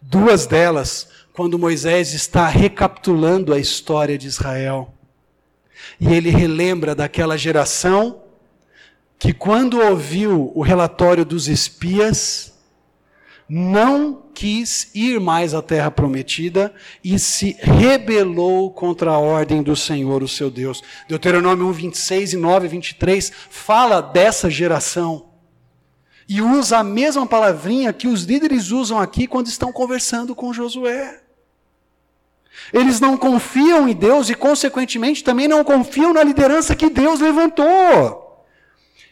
Duas 0.01 0.45
delas, 0.45 1.07
quando 1.33 1.57
Moisés 1.57 2.13
está 2.13 2.47
recapitulando 2.47 3.53
a 3.53 3.59
história 3.59 4.17
de 4.17 4.27
Israel. 4.27 4.93
E 5.99 6.13
ele 6.13 6.29
relembra 6.29 6.93
daquela 6.93 7.37
geração 7.37 8.23
que, 9.17 9.33
quando 9.33 9.81
ouviu 9.81 10.51
o 10.53 10.61
relatório 10.61 11.25
dos 11.25 11.47
espias, 11.47 12.53
não 13.47 14.23
quis 14.33 14.89
ir 14.95 15.19
mais 15.19 15.53
à 15.53 15.61
terra 15.61 15.91
prometida 15.91 16.73
e 17.03 17.19
se 17.19 17.55
rebelou 17.59 18.71
contra 18.71 19.11
a 19.11 19.17
ordem 19.17 19.61
do 19.61 19.75
Senhor, 19.75 20.23
o 20.23 20.27
seu 20.27 20.49
Deus. 20.49 20.81
Deuteronômio 21.07 21.67
1, 21.67 21.71
26 21.71 22.33
e 22.33 22.37
9 22.37 22.67
23 22.67 23.31
fala 23.49 24.01
dessa 24.01 24.49
geração. 24.49 25.32
E 26.27 26.41
usa 26.41 26.77
a 26.77 26.83
mesma 26.83 27.25
palavrinha 27.25 27.91
que 27.91 28.07
os 28.07 28.23
líderes 28.23 28.71
usam 28.71 28.99
aqui 28.99 29.27
quando 29.27 29.47
estão 29.47 29.71
conversando 29.71 30.33
com 30.35 30.53
Josué. 30.53 31.21
Eles 32.71 32.99
não 32.99 33.17
confiam 33.17 33.89
em 33.89 33.93
Deus 33.93 34.29
e, 34.29 34.35
consequentemente, 34.35 35.23
também 35.23 35.47
não 35.47 35.63
confiam 35.63 36.13
na 36.13 36.23
liderança 36.23 36.75
que 36.75 36.89
Deus 36.89 37.19
levantou. 37.19 38.45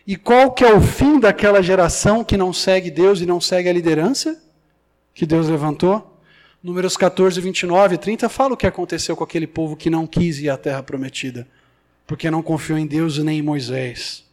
E 0.08 0.16
qual 0.16 0.52
que 0.52 0.64
é 0.64 0.74
o 0.74 0.82
fim 0.82 1.20
daquela 1.20 1.62
geração 1.62 2.24
que 2.24 2.38
não 2.38 2.54
segue 2.54 2.90
Deus 2.90 3.22
e 3.22 3.26
não 3.26 3.42
segue 3.42 3.70
a 3.70 3.74
liderança 3.74 4.42
que 5.14 5.26
Deus 5.26 5.48
levantou? 5.48 6.08
Números 6.64 6.96
14, 6.96 7.42
29 7.42 7.96
e 7.96 7.98
30 7.98 8.30
fala 8.30 8.54
o 8.54 8.58
que 8.58 8.68
aconteceu 8.68 9.16
com 9.16 9.24
aquele 9.24 9.48
povo 9.48 9.76
que 9.76 9.90
não 9.90 10.08
quis 10.08 10.40
ir 10.40 10.50
à 10.50 10.58
terra 10.58 10.84
prometida, 10.84 11.48
porque 12.06 12.32
não 12.32 12.42
confiou 12.42 12.78
em 12.78 12.86
Deus 12.86 13.18
nem 13.18 13.40
em 13.40 13.42
Moisés 13.42 14.31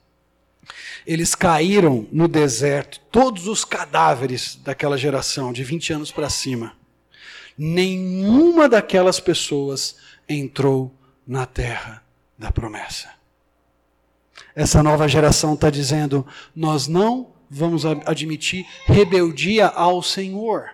eles 1.07 1.35
caíram 1.35 2.07
no 2.13 2.29
deserto, 2.29 3.01
todos 3.11 3.47
os 3.47 3.65
cadáveres 3.65 4.59
daquela 4.63 4.99
geração, 4.99 5.53
de 5.53 5.65
20 5.65 5.93
anos 5.95 6.11
para 6.11 6.29
cima. 6.29 6.75
Nenhuma 7.57 8.69
daquelas 8.69 9.19
pessoas 9.19 9.97
entrou 10.29 10.95
na 11.27 11.47
terra 11.47 12.03
da 12.39 12.53
promessa. 12.53 13.11
Essa 14.55 14.83
nova 14.83 15.09
geração 15.09 15.55
está 15.55 15.71
dizendo: 15.71 16.27
nós 16.55 16.87
não 16.87 17.33
vamos 17.51 17.85
admitir 17.85 18.67
rebeldia 18.87 19.67
ao 19.67 20.03
Senhor. 20.03 20.71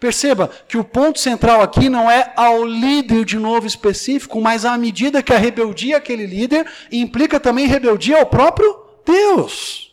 Perceba 0.00 0.50
que 0.66 0.78
o 0.78 0.84
ponto 0.84 1.20
central 1.20 1.60
aqui 1.60 1.88
não 1.88 2.10
é 2.10 2.32
ao 2.36 2.64
líder 2.64 3.24
de 3.24 3.38
novo 3.38 3.66
específico, 3.66 4.40
mas 4.40 4.64
à 4.64 4.78
medida 4.78 5.22
que 5.22 5.32
a 5.32 5.38
rebeldia 5.38 5.98
àquele 5.98 6.26
líder 6.26 6.66
implica 6.90 7.38
também 7.38 7.66
rebeldia 7.66 8.18
ao 8.18 8.26
próprio 8.26 8.83
Deus. 9.04 9.92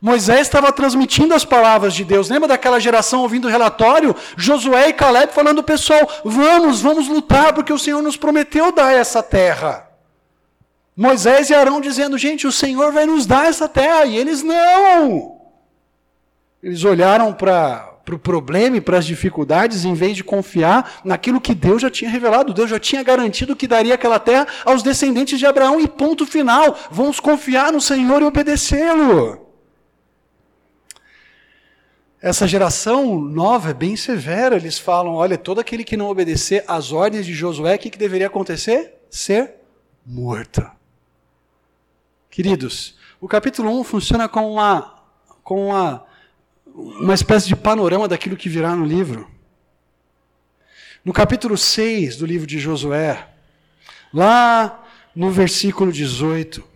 Moisés 0.00 0.40
estava 0.40 0.72
transmitindo 0.72 1.32
as 1.32 1.44
palavras 1.44 1.94
de 1.94 2.04
Deus. 2.04 2.28
Lembra 2.28 2.48
daquela 2.48 2.80
geração 2.80 3.22
ouvindo 3.22 3.46
o 3.46 3.50
relatório? 3.50 4.16
Josué 4.36 4.88
e 4.88 4.92
Caleb 4.92 5.32
falando, 5.32 5.62
pessoal, 5.62 6.00
vamos, 6.24 6.80
vamos 6.80 7.06
lutar, 7.06 7.52
porque 7.52 7.72
o 7.72 7.78
Senhor 7.78 8.02
nos 8.02 8.16
prometeu 8.16 8.72
dar 8.72 8.92
essa 8.92 9.22
terra. 9.22 9.88
Moisés 10.96 11.50
e 11.50 11.54
Arão 11.54 11.80
dizendo, 11.80 12.18
gente, 12.18 12.48
o 12.48 12.52
Senhor 12.52 12.92
vai 12.92 13.06
nos 13.06 13.26
dar 13.26 13.46
essa 13.46 13.68
terra. 13.68 14.04
E 14.04 14.16
eles 14.16 14.42
não. 14.42 15.40
Eles 16.60 16.82
olharam 16.84 17.32
para 17.32 17.91
para 18.04 18.14
o 18.14 18.18
problema 18.18 18.76
e 18.76 18.80
para 18.80 18.98
as 18.98 19.06
dificuldades, 19.06 19.84
em 19.84 19.94
vez 19.94 20.16
de 20.16 20.24
confiar 20.24 21.00
naquilo 21.04 21.40
que 21.40 21.54
Deus 21.54 21.82
já 21.82 21.90
tinha 21.90 22.10
revelado. 22.10 22.52
Deus 22.52 22.68
já 22.68 22.78
tinha 22.78 23.02
garantido 23.02 23.54
que 23.54 23.68
daria 23.68 23.94
aquela 23.94 24.18
terra 24.18 24.46
aos 24.64 24.82
descendentes 24.82 25.38
de 25.38 25.46
Abraão, 25.46 25.80
e 25.80 25.86
ponto 25.86 26.26
final. 26.26 26.76
Vamos 26.90 27.20
confiar 27.20 27.72
no 27.72 27.80
Senhor 27.80 28.22
e 28.22 28.24
obedecê-lo. 28.24 29.46
Essa 32.20 32.46
geração 32.46 33.18
nova 33.20 33.70
é 33.70 33.74
bem 33.74 33.96
severa. 33.96 34.56
Eles 34.56 34.78
falam: 34.78 35.14
olha, 35.14 35.36
todo 35.36 35.60
aquele 35.60 35.82
que 35.82 35.96
não 35.96 36.08
obedecer 36.08 36.64
às 36.68 36.92
ordens 36.92 37.26
de 37.26 37.34
Josué, 37.34 37.74
o 37.74 37.78
que, 37.78 37.90
que 37.90 37.98
deveria 37.98 38.28
acontecer? 38.28 38.94
Ser 39.10 39.54
morto. 40.06 40.64
Queridos, 42.30 42.96
o 43.20 43.28
capítulo 43.28 43.70
1 43.78 43.84
funciona 43.84 44.28
com 44.28 44.52
uma, 44.52 44.94
com 45.42 45.66
uma 45.68 46.04
uma 46.74 47.14
espécie 47.14 47.48
de 47.48 47.56
panorama 47.56 48.08
daquilo 48.08 48.36
que 48.36 48.48
virá 48.48 48.74
no 48.74 48.84
livro. 48.84 49.28
No 51.04 51.12
capítulo 51.12 51.56
6 51.56 52.16
do 52.16 52.26
livro 52.26 52.46
de 52.46 52.58
Josué, 52.58 53.28
lá 54.12 54.84
no 55.14 55.30
versículo 55.30 55.92
18, 55.92 56.71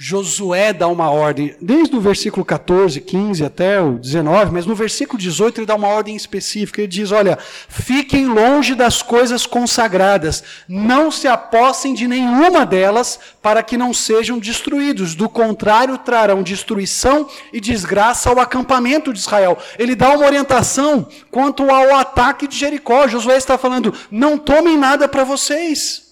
Josué 0.00 0.72
dá 0.72 0.86
uma 0.86 1.10
ordem, 1.10 1.56
desde 1.60 1.96
o 1.96 2.00
versículo 2.00 2.44
14, 2.44 3.00
15 3.00 3.44
até 3.44 3.80
o 3.80 3.94
19, 3.94 4.52
mas 4.52 4.64
no 4.64 4.72
versículo 4.72 5.18
18 5.18 5.58
ele 5.58 5.66
dá 5.66 5.74
uma 5.74 5.88
ordem 5.88 6.14
específica. 6.14 6.80
Ele 6.80 6.86
diz: 6.86 7.10
Olha, 7.10 7.36
fiquem 7.68 8.28
longe 8.28 8.76
das 8.76 9.02
coisas 9.02 9.44
consagradas, 9.44 10.44
não 10.68 11.10
se 11.10 11.26
apossem 11.26 11.94
de 11.94 12.06
nenhuma 12.06 12.64
delas, 12.64 13.18
para 13.42 13.60
que 13.60 13.76
não 13.76 13.92
sejam 13.92 14.38
destruídos. 14.38 15.16
Do 15.16 15.28
contrário, 15.28 15.98
trarão 15.98 16.44
destruição 16.44 17.28
e 17.52 17.60
desgraça 17.60 18.30
ao 18.30 18.38
acampamento 18.38 19.12
de 19.12 19.18
Israel. 19.18 19.58
Ele 19.76 19.96
dá 19.96 20.10
uma 20.10 20.26
orientação 20.26 21.08
quanto 21.28 21.68
ao 21.68 21.96
ataque 21.96 22.46
de 22.46 22.56
Jericó. 22.56 23.08
Josué 23.08 23.36
está 23.36 23.58
falando: 23.58 23.92
Não 24.12 24.38
tomem 24.38 24.78
nada 24.78 25.08
para 25.08 25.24
vocês. 25.24 26.07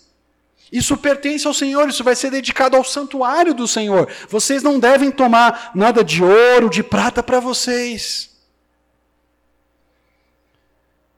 Isso 0.71 0.97
pertence 0.97 1.47
ao 1.47 1.55
Senhor, 1.55 1.89
isso 1.89 2.03
vai 2.03 2.17
ser 2.17 2.31
dedicado 2.31 2.77
ao 2.77 2.85
santuário 2.85 3.55
do 3.55 3.69
Senhor. 3.69 4.09
Vocês 4.29 4.63
não 4.63 4.81
devem 4.81 5.11
tomar 5.11 5.71
nada 5.75 6.03
de 6.03 6.23
ouro, 6.23 6.69
de 6.69 6.83
prata 6.83 7.23
para 7.23 7.39
vocês. 7.39 8.37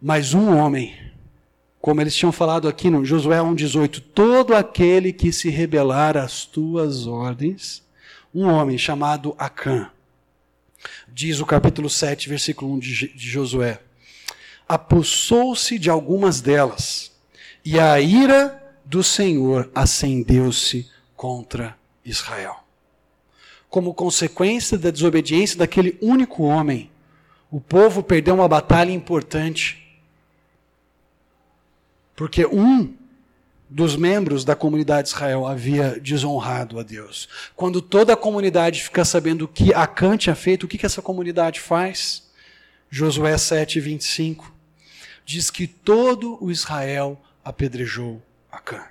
Mas 0.00 0.34
um 0.34 0.56
homem, 0.56 0.96
como 1.80 2.00
eles 2.00 2.14
tinham 2.14 2.30
falado 2.30 2.68
aqui 2.68 2.90
no 2.90 3.04
Josué 3.04 3.38
1,18: 3.38 4.02
todo 4.14 4.54
aquele 4.54 5.12
que 5.12 5.32
se 5.32 5.48
rebelar 5.48 6.16
às 6.16 6.44
tuas 6.44 7.06
ordens, 7.06 7.82
um 8.34 8.46
homem 8.46 8.76
chamado 8.76 9.34
Acã, 9.38 9.90
diz 11.08 11.40
o 11.40 11.46
capítulo 11.46 11.88
7, 11.88 12.28
versículo 12.28 12.72
1 12.74 12.78
de 12.78 13.10
Josué, 13.16 13.80
apossou-se 14.68 15.78
de 15.78 15.88
algumas 15.88 16.40
delas, 16.42 17.10
e 17.64 17.80
a 17.80 17.98
ira 17.98 18.67
do 18.88 19.04
Senhor 19.04 19.70
acendeu-se 19.74 20.90
contra 21.14 21.76
Israel. 22.02 22.64
Como 23.68 23.92
consequência 23.92 24.78
da 24.78 24.90
desobediência 24.90 25.58
daquele 25.58 25.98
único 26.00 26.42
homem, 26.42 26.90
o 27.50 27.60
povo 27.60 28.02
perdeu 28.02 28.34
uma 28.34 28.48
batalha 28.48 28.90
importante. 28.90 30.00
Porque 32.16 32.46
um 32.46 32.94
dos 33.68 33.94
membros 33.94 34.42
da 34.42 34.56
comunidade 34.56 35.08
de 35.08 35.14
Israel 35.14 35.46
havia 35.46 36.00
desonrado 36.00 36.80
a 36.80 36.82
Deus. 36.82 37.28
Quando 37.54 37.82
toda 37.82 38.14
a 38.14 38.16
comunidade 38.16 38.82
fica 38.82 39.04
sabendo 39.04 39.44
o 39.44 39.48
que 39.48 39.74
Acã 39.74 40.16
tinha 40.16 40.34
feito, 40.34 40.64
o 40.64 40.68
que, 40.68 40.78
que 40.78 40.86
essa 40.86 41.02
comunidade 41.02 41.60
faz? 41.60 42.26
Josué 42.88 43.36
7, 43.36 43.80
25 43.80 44.50
diz 45.26 45.50
que 45.50 45.66
todo 45.66 46.42
o 46.42 46.50
Israel 46.50 47.20
apedrejou 47.44 48.22
Acã. 48.50 48.84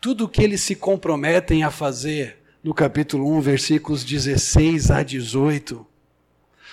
Tudo 0.00 0.24
o 0.24 0.28
que 0.28 0.42
eles 0.42 0.62
se 0.62 0.74
comprometem 0.74 1.62
a 1.62 1.70
fazer, 1.70 2.42
no 2.62 2.72
capítulo 2.72 3.30
1, 3.36 3.40
versículos 3.40 4.04
16 4.04 4.90
a 4.90 5.02
18, 5.02 5.86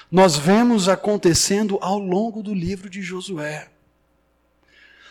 nós 0.10 0.38
vemos 0.38 0.88
acontecendo 0.88 1.78
ao 1.82 2.00
longo 2.00 2.42
do 2.42 2.54
livro 2.54 2.90
de 2.90 3.02
Josué. 3.02 3.68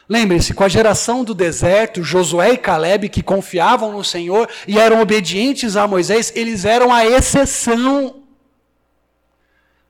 Lembre-se, 0.09 0.55
com 0.55 0.63
a 0.63 0.69
geração 0.69 1.25
do 1.25 1.35
deserto, 1.35 2.03
Josué 2.03 2.53
e 2.53 2.59
Caleb, 2.59 3.09
que 3.09 3.23
confiavam 3.23 3.93
no 3.93 4.05
Senhor 4.05 4.49
e 4.67 4.79
eram 4.79 5.01
obedientes 5.01 5.77
a 5.77 5.87
Moisés, 5.87 6.33
eles 6.37 6.65
eram 6.65 6.93
a 6.93 7.05
exceção. 7.05 8.23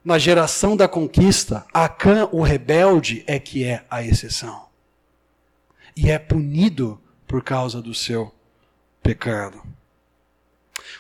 Na 0.03 0.19
geração 0.19 0.77
da 0.77 0.89
conquista, 0.89 1.67
Acã, 1.73 2.29
o 2.33 2.41
rebelde, 2.41 3.25
é 3.27 3.39
que 3.39 3.65
é 3.65 3.85
a 3.91 4.03
exceção. 4.03 4.66
E 5.97 6.11
é 6.11 6.19
punido 6.19 7.01
por 7.27 7.43
causa 7.43 7.81
do 7.81 7.95
seu 7.95 8.33
pecado. 9.03 9.63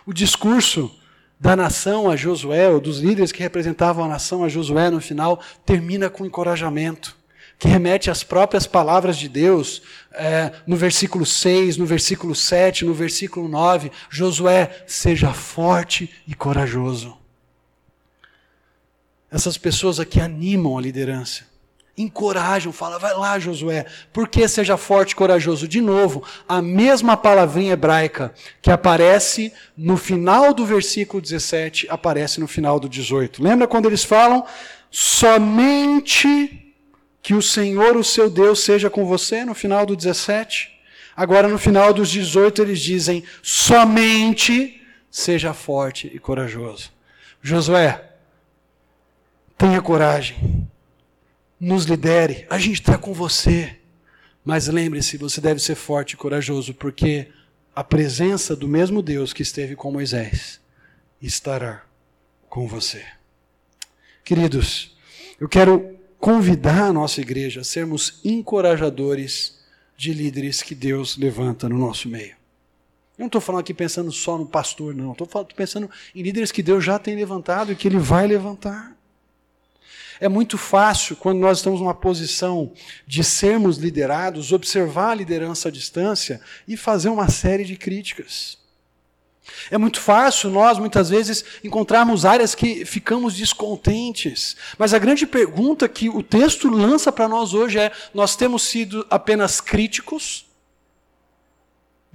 O 0.06 0.12
discurso 0.12 0.90
da 1.38 1.54
nação 1.54 2.10
a 2.10 2.16
Josué, 2.16 2.70
ou 2.70 2.80
dos 2.80 3.00
líderes 3.00 3.30
que 3.30 3.42
representavam 3.42 4.04
a 4.04 4.08
nação 4.08 4.42
a 4.42 4.48
Josué 4.48 4.88
no 4.90 5.00
final, 5.00 5.40
termina 5.64 6.08
com 6.08 6.24
encorajamento 6.24 7.16
que 7.58 7.68
remete 7.68 8.10
às 8.10 8.22
próprias 8.22 8.66
palavras 8.66 9.16
de 9.16 9.28
Deus, 9.28 9.82
é, 10.12 10.52
no 10.66 10.76
versículo 10.76 11.24
6, 11.24 11.76
no 11.76 11.86
versículo 11.86 12.34
7, 12.34 12.84
no 12.84 12.92
versículo 12.92 13.48
9, 13.48 13.90
Josué, 14.10 14.84
seja 14.86 15.32
forte 15.32 16.10
e 16.26 16.34
corajoso. 16.34 17.16
Essas 19.30 19.56
pessoas 19.56 19.98
aqui 19.98 20.20
animam 20.20 20.76
a 20.76 20.80
liderança, 20.80 21.44
encorajam, 21.96 22.72
falam, 22.72 22.98
vai 22.98 23.14
lá, 23.14 23.38
Josué, 23.38 23.86
porque 24.12 24.46
seja 24.46 24.76
forte 24.76 25.12
e 25.12 25.16
corajoso. 25.16 25.66
De 25.66 25.80
novo, 25.80 26.22
a 26.48 26.60
mesma 26.60 27.16
palavrinha 27.16 27.72
hebraica 27.72 28.34
que 28.60 28.70
aparece 28.70 29.52
no 29.76 29.96
final 29.96 30.52
do 30.52 30.66
versículo 30.66 31.22
17, 31.22 31.86
aparece 31.88 32.38
no 32.38 32.46
final 32.46 32.78
do 32.78 32.88
18. 32.88 33.42
Lembra 33.42 33.66
quando 33.66 33.86
eles 33.86 34.04
falam, 34.04 34.44
somente 34.90 36.74
que 37.22 37.34
o 37.34 37.42
Senhor, 37.42 37.96
o 37.96 38.04
seu 38.04 38.28
Deus, 38.28 38.60
seja 38.60 38.90
com 38.90 39.04
você 39.06 39.44
no 39.44 39.54
final 39.54 39.86
do 39.86 39.96
17. 39.96 40.76
Agora, 41.16 41.48
no 41.48 41.58
final 41.58 41.92
dos 41.94 42.10
18, 42.10 42.62
eles 42.62 42.80
dizem: 42.80 43.24
somente 43.42 44.82
seja 45.10 45.54
forte 45.54 46.10
e 46.14 46.18
corajoso. 46.18 46.90
Josué, 47.42 48.04
tenha 49.56 49.80
coragem, 49.80 50.65
nos 51.58 51.84
lidere, 51.84 52.46
a 52.50 52.58
gente 52.58 52.80
está 52.80 52.98
com 52.98 53.12
você. 53.12 53.76
Mas 54.44 54.68
lembre-se, 54.68 55.16
você 55.16 55.40
deve 55.40 55.60
ser 55.60 55.74
forte 55.74 56.12
e 56.12 56.16
corajoso, 56.16 56.72
porque 56.74 57.28
a 57.74 57.82
presença 57.82 58.54
do 58.54 58.68
mesmo 58.68 59.02
Deus 59.02 59.32
que 59.32 59.42
esteve 59.42 59.74
com 59.74 59.90
Moisés 59.90 60.60
estará 61.20 61.84
com 62.48 62.66
você. 62.66 63.04
Queridos, 64.24 64.96
eu 65.40 65.48
quero 65.48 65.96
convidar 66.18 66.84
a 66.84 66.92
nossa 66.92 67.20
igreja 67.20 67.60
a 67.60 67.64
sermos 67.64 68.20
encorajadores 68.24 69.58
de 69.96 70.12
líderes 70.12 70.62
que 70.62 70.74
Deus 70.74 71.16
levanta 71.16 71.68
no 71.68 71.78
nosso 71.78 72.08
meio. 72.08 72.36
Eu 73.18 73.22
não 73.22 73.26
estou 73.26 73.40
falando 73.40 73.60
aqui 73.60 73.72
pensando 73.72 74.12
só 74.12 74.36
no 74.36 74.46
pastor, 74.46 74.94
não. 74.94 75.12
Estou 75.12 75.26
pensando 75.44 75.90
em 76.14 76.22
líderes 76.22 76.52
que 76.52 76.62
Deus 76.62 76.84
já 76.84 76.98
tem 76.98 77.14
levantado 77.14 77.72
e 77.72 77.76
que 77.76 77.88
Ele 77.88 77.98
vai 77.98 78.26
levantar. 78.26 78.95
É 80.20 80.28
muito 80.28 80.56
fácil, 80.56 81.16
quando 81.16 81.38
nós 81.38 81.58
estamos 81.58 81.80
numa 81.80 81.94
posição 81.94 82.72
de 83.06 83.22
sermos 83.22 83.76
liderados, 83.76 84.52
observar 84.52 85.10
a 85.10 85.14
liderança 85.14 85.68
à 85.68 85.70
distância 85.70 86.40
e 86.66 86.76
fazer 86.76 87.08
uma 87.08 87.28
série 87.28 87.64
de 87.64 87.76
críticas. 87.76 88.58
É 89.70 89.78
muito 89.78 90.00
fácil 90.00 90.50
nós, 90.50 90.78
muitas 90.78 91.08
vezes, 91.08 91.44
encontrarmos 91.62 92.24
áreas 92.24 92.54
que 92.54 92.84
ficamos 92.84 93.34
descontentes. 93.34 94.56
Mas 94.78 94.92
a 94.92 94.98
grande 94.98 95.26
pergunta 95.26 95.88
que 95.88 96.08
o 96.08 96.22
texto 96.22 96.68
lança 96.68 97.12
para 97.12 97.28
nós 97.28 97.54
hoje 97.54 97.78
é: 97.78 97.92
nós 98.12 98.34
temos 98.36 98.62
sido 98.62 99.06
apenas 99.08 99.60
críticos 99.60 100.45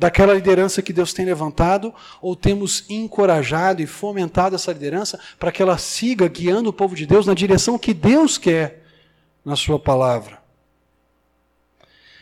daquela 0.01 0.33
liderança 0.33 0.81
que 0.81 0.91
Deus 0.91 1.13
tem 1.13 1.23
levantado, 1.25 1.93
ou 2.19 2.35
temos 2.35 2.89
encorajado 2.89 3.83
e 3.83 3.85
fomentado 3.85 4.55
essa 4.55 4.73
liderança 4.73 5.19
para 5.37 5.51
que 5.51 5.61
ela 5.61 5.77
siga 5.77 6.27
guiando 6.27 6.71
o 6.71 6.73
povo 6.73 6.95
de 6.95 7.05
Deus 7.05 7.27
na 7.27 7.35
direção 7.35 7.77
que 7.77 7.93
Deus 7.93 8.35
quer 8.35 8.81
na 9.45 9.55
Sua 9.55 9.77
palavra? 9.79 10.41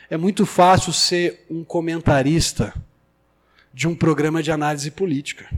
É 0.09 0.17
muito 0.17 0.45
fácil 0.45 0.91
ser 0.91 1.45
um 1.49 1.63
comentarista 1.63 2.73
de 3.73 3.87
um 3.87 3.95
programa 3.95 4.43
de 4.43 4.51
análise 4.51 4.91
política. 4.91 5.49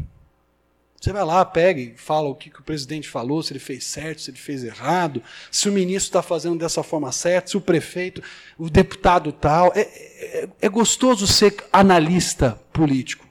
Você 1.02 1.12
vai 1.12 1.26
lá, 1.26 1.44
pega 1.44 1.82
e 1.82 1.98
fala 1.98 2.30
o 2.30 2.36
que, 2.36 2.52
que 2.52 2.60
o 2.60 2.64
presidente 2.64 3.10
falou, 3.10 3.42
se 3.42 3.52
ele 3.52 3.60
fez 3.60 3.84
certo, 3.84 4.22
se 4.22 4.30
ele 4.30 4.38
fez 4.38 4.64
errado, 4.64 5.24
se 5.50 5.68
o 5.68 5.72
ministro 5.72 6.10
está 6.10 6.22
fazendo 6.22 6.60
dessa 6.60 6.84
forma 6.84 7.12
certa, 7.12 7.50
se 7.50 7.58
o 7.58 7.62
prefeito, 7.62 8.22
o 8.56 8.70
deputado 8.70 9.32
tal. 9.32 9.72
É, 9.76 9.82
é, 9.82 10.50
é 10.62 10.70
gostoso 10.70 11.26
ser 11.26 11.56
analista 11.74 12.62
político. 12.72 13.26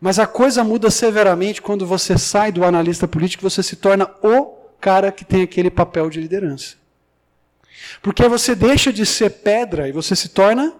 Mas 0.00 0.20
a 0.20 0.28
coisa 0.28 0.62
muda 0.62 0.92
severamente 0.92 1.60
quando 1.60 1.84
você 1.84 2.16
sai 2.16 2.52
do 2.52 2.64
analista 2.64 3.08
político 3.08 3.42
você 3.42 3.60
se 3.60 3.74
torna 3.74 4.08
o 4.22 4.54
cara 4.80 5.10
que 5.10 5.24
tem 5.24 5.42
aquele 5.42 5.72
papel 5.72 6.08
de 6.08 6.20
liderança. 6.20 6.76
Porque 8.00 8.28
você 8.28 8.54
deixa 8.54 8.92
de 8.92 9.04
ser 9.04 9.30
pedra 9.30 9.88
e 9.88 9.92
você 9.92 10.14
se 10.14 10.28
torna 10.28 10.72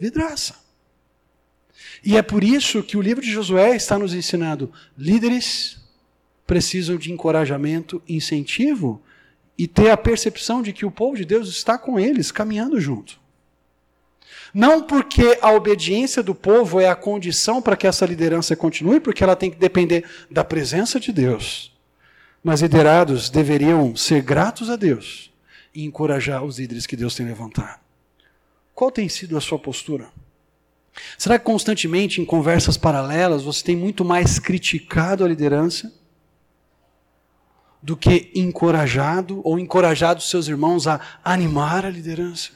vidraça. 0.00 0.61
E 2.04 2.16
é 2.16 2.22
por 2.22 2.42
isso 2.42 2.82
que 2.82 2.96
o 2.96 3.02
livro 3.02 3.22
de 3.22 3.30
Josué 3.30 3.76
está 3.76 3.98
nos 3.98 4.14
ensinando: 4.14 4.72
líderes 4.96 5.80
precisam 6.46 6.96
de 6.96 7.12
encorajamento, 7.12 8.02
incentivo 8.08 9.00
e 9.56 9.66
ter 9.66 9.90
a 9.90 9.96
percepção 9.96 10.62
de 10.62 10.72
que 10.72 10.84
o 10.84 10.90
povo 10.90 11.16
de 11.16 11.24
Deus 11.24 11.48
está 11.48 11.78
com 11.78 11.98
eles, 11.98 12.32
caminhando 12.32 12.80
junto. 12.80 13.20
Não 14.52 14.82
porque 14.82 15.38
a 15.40 15.50
obediência 15.52 16.22
do 16.22 16.34
povo 16.34 16.78
é 16.78 16.88
a 16.88 16.96
condição 16.96 17.62
para 17.62 17.76
que 17.76 17.86
essa 17.86 18.04
liderança 18.04 18.54
continue, 18.54 19.00
porque 19.00 19.24
ela 19.24 19.36
tem 19.36 19.50
que 19.50 19.56
depender 19.56 20.04
da 20.30 20.44
presença 20.44 21.00
de 21.00 21.12
Deus. 21.12 21.72
Mas 22.44 22.60
liderados 22.60 23.30
deveriam 23.30 23.94
ser 23.96 24.22
gratos 24.22 24.68
a 24.68 24.76
Deus 24.76 25.32
e 25.74 25.84
encorajar 25.84 26.44
os 26.44 26.58
líderes 26.58 26.86
que 26.86 26.96
Deus 26.96 27.14
tem 27.14 27.24
levantado. 27.24 27.80
Qual 28.74 28.90
tem 28.90 29.08
sido 29.08 29.38
a 29.38 29.40
sua 29.40 29.58
postura? 29.58 30.10
Será 31.16 31.38
que 31.38 31.44
constantemente 31.44 32.20
em 32.20 32.24
conversas 32.24 32.76
paralelas 32.76 33.42
você 33.42 33.64
tem 33.64 33.76
muito 33.76 34.04
mais 34.04 34.38
criticado 34.38 35.24
a 35.24 35.28
liderança 35.28 35.92
do 37.82 37.96
que 37.96 38.30
encorajado 38.34 39.40
ou 39.44 39.58
encorajado 39.58 40.22
seus 40.22 40.48
irmãos 40.48 40.86
a 40.86 41.00
animar 41.24 41.84
a 41.84 41.90
liderança? 41.90 42.50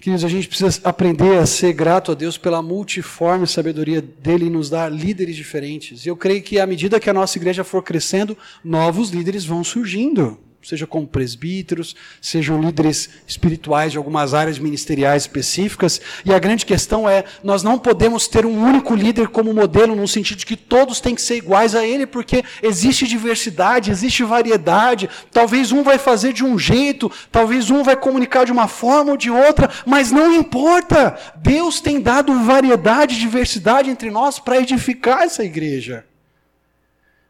Queridos, 0.00 0.24
a 0.24 0.28
gente 0.28 0.48
precisa 0.48 0.80
aprender 0.82 1.38
a 1.38 1.44
ser 1.44 1.74
grato 1.74 2.10
a 2.10 2.14
Deus 2.14 2.38
pela 2.38 2.62
multiforme 2.62 3.46
sabedoria 3.46 4.00
dele 4.00 4.46
e 4.46 4.50
nos 4.50 4.70
dar 4.70 4.90
líderes 4.90 5.36
diferentes. 5.36 6.06
E 6.06 6.08
eu 6.08 6.16
creio 6.16 6.42
que 6.42 6.58
à 6.58 6.66
medida 6.66 6.98
que 6.98 7.10
a 7.10 7.12
nossa 7.12 7.36
igreja 7.36 7.62
for 7.62 7.82
crescendo, 7.82 8.36
novos 8.64 9.10
líderes 9.10 9.44
vão 9.44 9.62
surgindo 9.62 10.38
seja 10.62 10.86
como 10.86 11.06
presbíteros, 11.06 11.96
sejam 12.20 12.60
líderes 12.60 13.08
espirituais 13.26 13.92
de 13.92 13.98
algumas 13.98 14.34
áreas 14.34 14.58
ministeriais 14.58 15.22
específicas. 15.22 16.00
E 16.24 16.32
a 16.32 16.38
grande 16.38 16.66
questão 16.66 17.08
é: 17.08 17.24
nós 17.42 17.62
não 17.62 17.78
podemos 17.78 18.28
ter 18.28 18.44
um 18.44 18.62
único 18.62 18.94
líder 18.94 19.28
como 19.28 19.54
modelo, 19.54 19.96
no 19.96 20.06
sentido 20.06 20.38
de 20.38 20.46
que 20.46 20.56
todos 20.56 21.00
têm 21.00 21.14
que 21.14 21.22
ser 21.22 21.36
iguais 21.36 21.74
a 21.74 21.84
ele, 21.84 22.06
porque 22.06 22.44
existe 22.62 23.06
diversidade, 23.06 23.90
existe 23.90 24.22
variedade. 24.22 25.08
Talvez 25.30 25.72
um 25.72 25.82
vai 25.82 25.98
fazer 25.98 26.32
de 26.32 26.44
um 26.44 26.58
jeito, 26.58 27.10
talvez 27.32 27.70
um 27.70 27.82
vai 27.82 27.96
comunicar 27.96 28.44
de 28.44 28.52
uma 28.52 28.68
forma 28.68 29.12
ou 29.12 29.16
de 29.16 29.30
outra, 29.30 29.70
mas 29.86 30.10
não 30.10 30.34
importa. 30.34 31.18
Deus 31.36 31.80
tem 31.80 32.00
dado 32.00 32.44
variedade 32.44 33.18
diversidade 33.18 33.90
entre 33.90 34.10
nós 34.10 34.38
para 34.38 34.60
edificar 34.60 35.22
essa 35.22 35.44
igreja. 35.44 36.04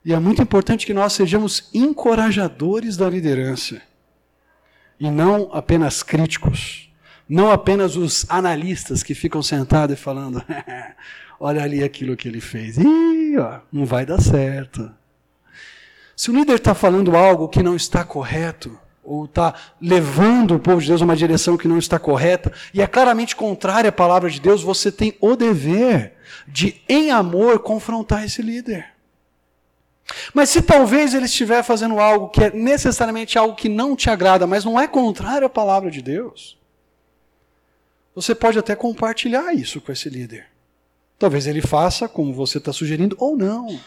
E 0.05 0.14
é 0.14 0.18
muito 0.18 0.40
importante 0.40 0.86
que 0.86 0.94
nós 0.94 1.12
sejamos 1.12 1.68
encorajadores 1.74 2.96
da 2.96 3.09
liderança 3.09 3.82
e 4.98 5.11
não 5.11 5.51
apenas 5.53 6.03
críticos, 6.03 6.90
não 7.28 7.51
apenas 7.51 7.96
os 7.96 8.26
analistas 8.28 9.03
que 9.03 9.14
ficam 9.14 9.42
sentados 9.42 9.96
e 9.96 10.01
falando: 10.01 10.42
olha 11.38 11.62
ali 11.62 11.82
aquilo 11.82 12.16
que 12.16 12.28
ele 12.28 12.40
fez, 12.40 12.78
Ih, 12.78 13.38
ó, 13.38 13.61
não 13.72 13.84
vai 13.84 14.07
dar 14.07 14.20
certo. 14.20 14.90
Se 16.16 16.30
o 16.30 16.34
líder 16.34 16.57
está 16.57 16.74
falando 16.74 17.16
algo 17.16 17.48
que 17.48 17.62
não 17.62 17.74
está 17.74 18.05
correto, 18.05 18.78
ou 19.03 19.24
está 19.24 19.55
levando 19.80 20.55
o 20.55 20.61
povo 20.61 20.80
de 20.80 20.88
Deus 20.88 21.01
a 21.01 21.05
uma 21.05 21.16
direção 21.16 21.57
que 21.57 21.66
não 21.66 21.78
está 21.78 21.98
correta, 21.98 22.53
e 22.74 22.82
é 22.82 22.86
claramente 22.86 23.34
contrária 23.34 23.88
à 23.88 23.92
palavra 23.92 24.28
de 24.28 24.40
Deus, 24.40 24.62
você 24.62 24.92
tem 24.92 25.16
o 25.20 25.34
dever 25.34 26.14
de, 26.46 26.80
em 26.88 27.11
amor, 27.11 27.61
confrontar 27.61 28.24
esse 28.24 28.42
líder. 28.42 28.89
Mas 30.32 30.50
se 30.50 30.62
talvez 30.62 31.14
ele 31.14 31.26
estiver 31.26 31.62
fazendo 31.62 31.98
algo 31.98 32.28
que 32.28 32.44
é 32.44 32.50
necessariamente 32.50 33.38
algo 33.38 33.54
que 33.54 33.68
não 33.68 33.94
te 33.94 34.11
agrada, 34.11 34.46
mas 34.46 34.64
não 34.64 34.80
é 34.80 34.86
contrário 34.86 35.46
à 35.46 35.50
palavra 35.50 35.90
de 35.90 36.02
Deus, 36.02 36.58
você 38.14 38.34
pode 38.34 38.58
até 38.58 38.74
compartilhar 38.74 39.54
isso 39.54 39.80
com 39.80 39.92
esse 39.92 40.08
líder. 40.08 40.46
Talvez 41.18 41.46
ele 41.46 41.61
faça 41.61 42.08
como 42.08 42.32
você 42.32 42.58
está 42.58 42.72
sugerindo, 42.72 43.16
ou 43.18 43.36
não. 43.36 43.78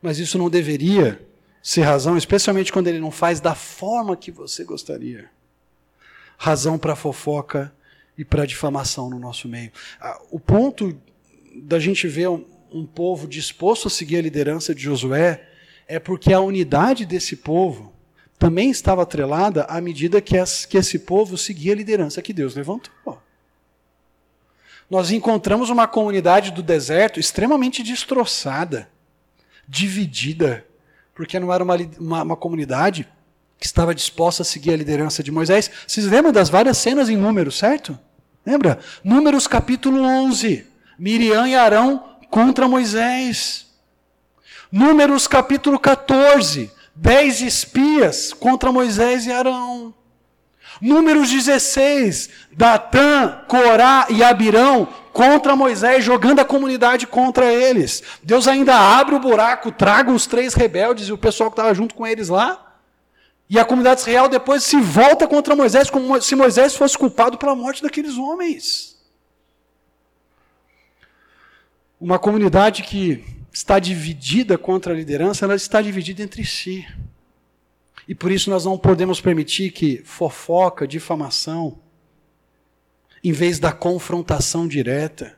Mas 0.00 0.18
isso 0.18 0.38
não 0.38 0.48
deveria 0.48 1.20
ser 1.62 1.82
razão, 1.82 2.16
especialmente 2.16 2.72
quando 2.72 2.88
ele 2.88 3.00
não 3.00 3.10
faz 3.10 3.40
da 3.40 3.54
forma 3.54 4.16
que 4.16 4.30
você 4.30 4.64
gostaria. 4.64 5.30
Razão 6.38 6.78
para 6.78 6.96
fofoca 6.96 7.72
e 8.16 8.24
para 8.24 8.46
difamação 8.46 9.10
no 9.10 9.18
nosso 9.18 9.48
meio. 9.48 9.72
Ah, 10.00 10.18
o 10.30 10.40
ponto 10.40 10.98
da 11.56 11.78
gente 11.78 12.06
ver 12.06 12.28
um, 12.72 12.86
povo 12.86 13.26
disposto 13.26 13.88
a 13.88 13.90
seguir 13.90 14.18
a 14.18 14.22
liderança 14.22 14.74
de 14.74 14.82
Josué 14.82 15.48
é 15.86 15.98
porque 15.98 16.32
a 16.32 16.40
unidade 16.40 17.04
desse 17.04 17.36
povo 17.36 17.92
também 18.38 18.70
estava 18.70 19.02
atrelada 19.02 19.64
à 19.64 19.80
medida 19.80 20.20
que, 20.20 20.38
as, 20.38 20.64
que 20.64 20.78
esse 20.78 21.00
povo 21.00 21.36
seguia 21.36 21.72
a 21.72 21.76
liderança 21.76 22.22
que 22.22 22.32
Deus 22.32 22.54
levantou. 22.54 23.20
Nós 24.88 25.10
encontramos 25.10 25.70
uma 25.70 25.86
comunidade 25.86 26.50
do 26.50 26.62
deserto 26.62 27.20
extremamente 27.20 27.82
destroçada, 27.82 28.88
dividida, 29.68 30.66
porque 31.14 31.38
não 31.38 31.52
era 31.52 31.62
uma, 31.62 31.76
uma, 31.98 32.22
uma 32.22 32.36
comunidade 32.36 33.06
que 33.58 33.66
estava 33.66 33.94
disposta 33.94 34.42
a 34.42 34.44
seguir 34.44 34.72
a 34.72 34.76
liderança 34.76 35.22
de 35.22 35.30
Moisés. 35.30 35.70
Vocês 35.86 36.06
lembram 36.06 36.32
das 36.32 36.48
várias 36.48 36.78
cenas 36.78 37.08
em 37.08 37.16
Números, 37.16 37.58
certo? 37.58 37.96
Lembra? 38.44 38.78
Números 39.04 39.46
capítulo 39.46 40.02
11. 40.02 40.66
Miriam 40.98 41.46
e 41.46 41.54
Arão 41.54 42.09
contra 42.30 42.68
Moisés. 42.68 43.66
Números 44.70 45.26
capítulo 45.26 45.78
14 45.78 46.70
dez 46.94 47.40
espias 47.40 48.32
contra 48.32 48.70
Moisés 48.70 49.26
e 49.26 49.32
Arão. 49.32 49.94
Números 50.80 51.30
16, 51.30 52.30
Datã, 52.52 53.42
Corá 53.48 54.06
e 54.08 54.22
Abirão 54.22 54.88
contra 55.12 55.56
Moisés, 55.56 56.04
jogando 56.04 56.40
a 56.40 56.44
comunidade 56.44 57.06
contra 57.06 57.52
eles. 57.52 58.02
Deus 58.22 58.46
ainda 58.46 58.74
abre 58.74 59.14
o 59.14 59.20
buraco, 59.20 59.72
traga 59.72 60.12
os 60.12 60.26
três 60.26 60.54
rebeldes 60.54 61.08
e 61.08 61.12
o 61.12 61.18
pessoal 61.18 61.50
que 61.50 61.54
estava 61.54 61.74
junto 61.74 61.94
com 61.94 62.06
eles 62.06 62.28
lá. 62.28 62.66
E 63.48 63.58
a 63.58 63.64
comunidade 63.64 64.00
israel 64.00 64.28
depois 64.28 64.62
se 64.62 64.80
volta 64.80 65.26
contra 65.26 65.56
Moisés, 65.56 65.90
como 65.90 66.20
se 66.22 66.36
Moisés 66.36 66.76
fosse 66.76 66.96
culpado 66.96 67.36
pela 67.36 67.56
morte 67.56 67.82
daqueles 67.82 68.16
homens. 68.16 68.96
Uma 72.00 72.18
comunidade 72.18 72.82
que 72.82 73.22
está 73.52 73.78
dividida 73.78 74.56
contra 74.56 74.94
a 74.94 74.96
liderança, 74.96 75.44
ela 75.44 75.54
está 75.54 75.82
dividida 75.82 76.22
entre 76.22 76.46
si. 76.46 76.86
E 78.08 78.14
por 78.14 78.32
isso 78.32 78.48
nós 78.48 78.64
não 78.64 78.78
podemos 78.78 79.20
permitir 79.20 79.70
que 79.70 79.98
fofoca, 80.02 80.88
difamação, 80.88 81.78
em 83.22 83.32
vez 83.32 83.58
da 83.58 83.70
confrontação 83.70 84.66
direta, 84.66 85.36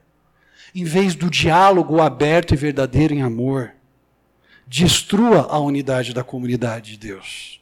em 0.72 0.84
vez 0.84 1.16
do 1.16 1.28
diálogo 1.28 2.00
aberto 2.00 2.54
e 2.54 2.56
verdadeiro 2.56 3.12
em 3.12 3.22
amor, 3.22 3.72
destrua 4.64 5.48
a 5.50 5.58
unidade 5.58 6.14
da 6.14 6.22
comunidade 6.22 6.92
de 6.92 7.08
Deus. 7.08 7.60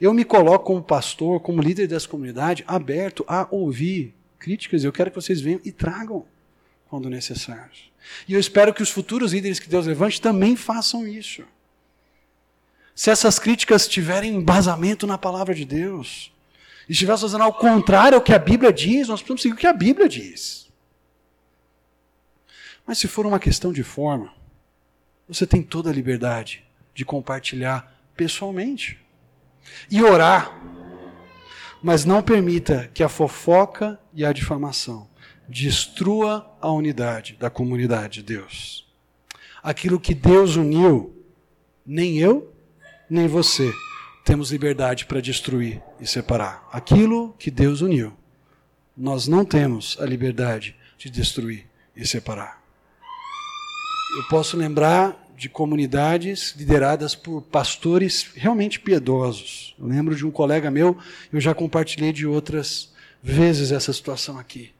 Eu 0.00 0.14
me 0.14 0.24
coloco 0.24 0.64
como 0.64 0.82
pastor, 0.82 1.40
como 1.40 1.60
líder 1.60 1.86
dessa 1.86 2.08
comunidade, 2.08 2.64
aberto 2.66 3.22
a 3.28 3.46
ouvir 3.50 4.14
críticas. 4.38 4.82
Eu 4.82 4.92
quero 4.92 5.10
que 5.10 5.20
vocês 5.20 5.42
venham 5.42 5.60
e 5.62 5.70
tragam 5.70 6.24
quando 6.88 7.10
necessário. 7.10 7.70
E 8.28 8.34
eu 8.34 8.40
espero 8.40 8.72
que 8.72 8.82
os 8.82 8.90
futuros 8.90 9.32
líderes 9.32 9.58
que 9.58 9.68
Deus 9.68 9.86
levante 9.86 10.20
também 10.20 10.56
façam 10.56 11.06
isso. 11.06 11.44
Se 12.94 13.10
essas 13.10 13.38
críticas 13.38 13.88
tiverem 13.88 14.34
embasamento 14.34 15.06
na 15.06 15.18
palavra 15.18 15.54
de 15.54 15.64
Deus, 15.64 16.32
e 16.88 16.92
estiver 16.92 17.16
fazendo 17.18 17.42
ao 17.42 17.52
contrário 17.52 18.16
ao 18.16 18.22
que 18.22 18.32
a 18.32 18.38
Bíblia 18.38 18.72
diz, 18.72 19.08
nós 19.08 19.20
precisamos 19.20 19.42
seguir 19.42 19.54
o 19.54 19.58
que 19.58 19.66
a 19.66 19.72
Bíblia 19.72 20.08
diz. 20.08 20.68
Mas 22.86 22.98
se 22.98 23.08
for 23.08 23.26
uma 23.26 23.38
questão 23.38 23.72
de 23.72 23.82
forma, 23.82 24.32
você 25.26 25.46
tem 25.46 25.62
toda 25.62 25.90
a 25.90 25.92
liberdade 25.92 26.62
de 26.94 27.04
compartilhar 27.04 27.92
pessoalmente 28.14 28.98
e 29.90 30.02
orar. 30.02 30.52
Mas 31.82 32.04
não 32.04 32.22
permita 32.22 32.90
que 32.94 33.02
a 33.02 33.08
fofoca 33.08 33.98
e 34.12 34.24
a 34.24 34.32
difamação 34.32 35.08
destrua 35.48 36.50
a 36.60 36.70
unidade 36.70 37.36
da 37.38 37.50
comunidade 37.50 38.22
de 38.22 38.34
Deus. 38.34 38.86
Aquilo 39.62 40.00
que 40.00 40.14
Deus 40.14 40.56
uniu, 40.56 41.14
nem 41.86 42.18
eu, 42.18 42.52
nem 43.08 43.26
você 43.26 43.72
temos 44.24 44.50
liberdade 44.50 45.04
para 45.04 45.20
destruir 45.20 45.82
e 46.00 46.06
separar. 46.06 46.66
Aquilo 46.72 47.34
que 47.38 47.50
Deus 47.50 47.80
uniu, 47.80 48.12
nós 48.96 49.28
não 49.28 49.44
temos 49.44 49.96
a 50.00 50.06
liberdade 50.06 50.76
de 50.96 51.10
destruir 51.10 51.66
e 51.94 52.06
separar. 52.06 52.62
Eu 54.16 54.24
posso 54.28 54.56
lembrar 54.56 55.22
de 55.36 55.48
comunidades 55.48 56.54
lideradas 56.56 57.14
por 57.14 57.42
pastores 57.42 58.30
realmente 58.34 58.78
piedosos. 58.78 59.74
Eu 59.78 59.86
lembro 59.86 60.14
de 60.14 60.24
um 60.24 60.30
colega 60.30 60.70
meu, 60.70 60.96
eu 61.32 61.40
já 61.40 61.52
compartilhei 61.52 62.12
de 62.12 62.26
outras 62.26 62.92
vezes 63.22 63.72
essa 63.72 63.92
situação 63.92 64.38
aqui 64.38 64.72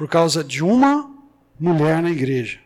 por 0.00 0.08
causa 0.08 0.42
de 0.42 0.64
uma 0.64 1.14
mulher 1.58 2.02
na 2.02 2.10
igreja 2.10 2.58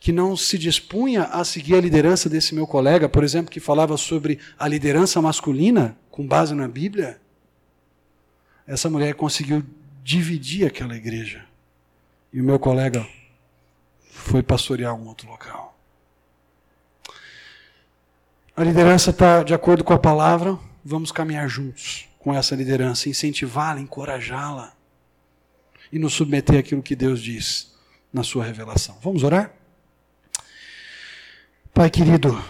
que 0.00 0.10
não 0.10 0.36
se 0.36 0.58
dispunha 0.58 1.22
a 1.22 1.44
seguir 1.44 1.76
a 1.76 1.80
liderança 1.80 2.28
desse 2.28 2.52
meu 2.52 2.66
colega, 2.66 3.08
por 3.08 3.22
exemplo, 3.22 3.48
que 3.48 3.60
falava 3.60 3.96
sobre 3.96 4.40
a 4.58 4.66
liderança 4.66 5.22
masculina 5.22 5.96
com 6.10 6.26
base 6.26 6.52
na 6.52 6.66
Bíblia, 6.66 7.20
essa 8.66 8.90
mulher 8.90 9.14
conseguiu 9.14 9.64
dividir 10.02 10.66
aquela 10.66 10.96
igreja. 10.96 11.44
E 12.32 12.40
o 12.40 12.44
meu 12.44 12.58
colega 12.58 13.06
foi 14.10 14.42
pastorear 14.42 14.96
um 14.96 15.06
outro 15.06 15.28
local. 15.28 15.78
A 18.56 18.64
liderança 18.64 19.10
está 19.10 19.44
de 19.44 19.54
acordo 19.54 19.84
com 19.84 19.92
a 19.92 19.98
palavra, 19.98 20.58
vamos 20.84 21.12
caminhar 21.12 21.48
juntos 21.48 22.08
com 22.18 22.34
essa 22.34 22.56
liderança, 22.56 23.08
incentivá-la, 23.08 23.80
encorajá-la 23.80 24.74
e 25.94 25.98
nos 26.00 26.12
submeter 26.12 26.58
àquilo 26.58 26.82
que 26.82 26.96
Deus 26.96 27.22
diz 27.22 27.72
na 28.12 28.24
sua 28.24 28.44
revelação. 28.44 28.98
Vamos 29.00 29.22
orar? 29.22 29.54
Pai 31.72 31.88
querido, 31.88 32.44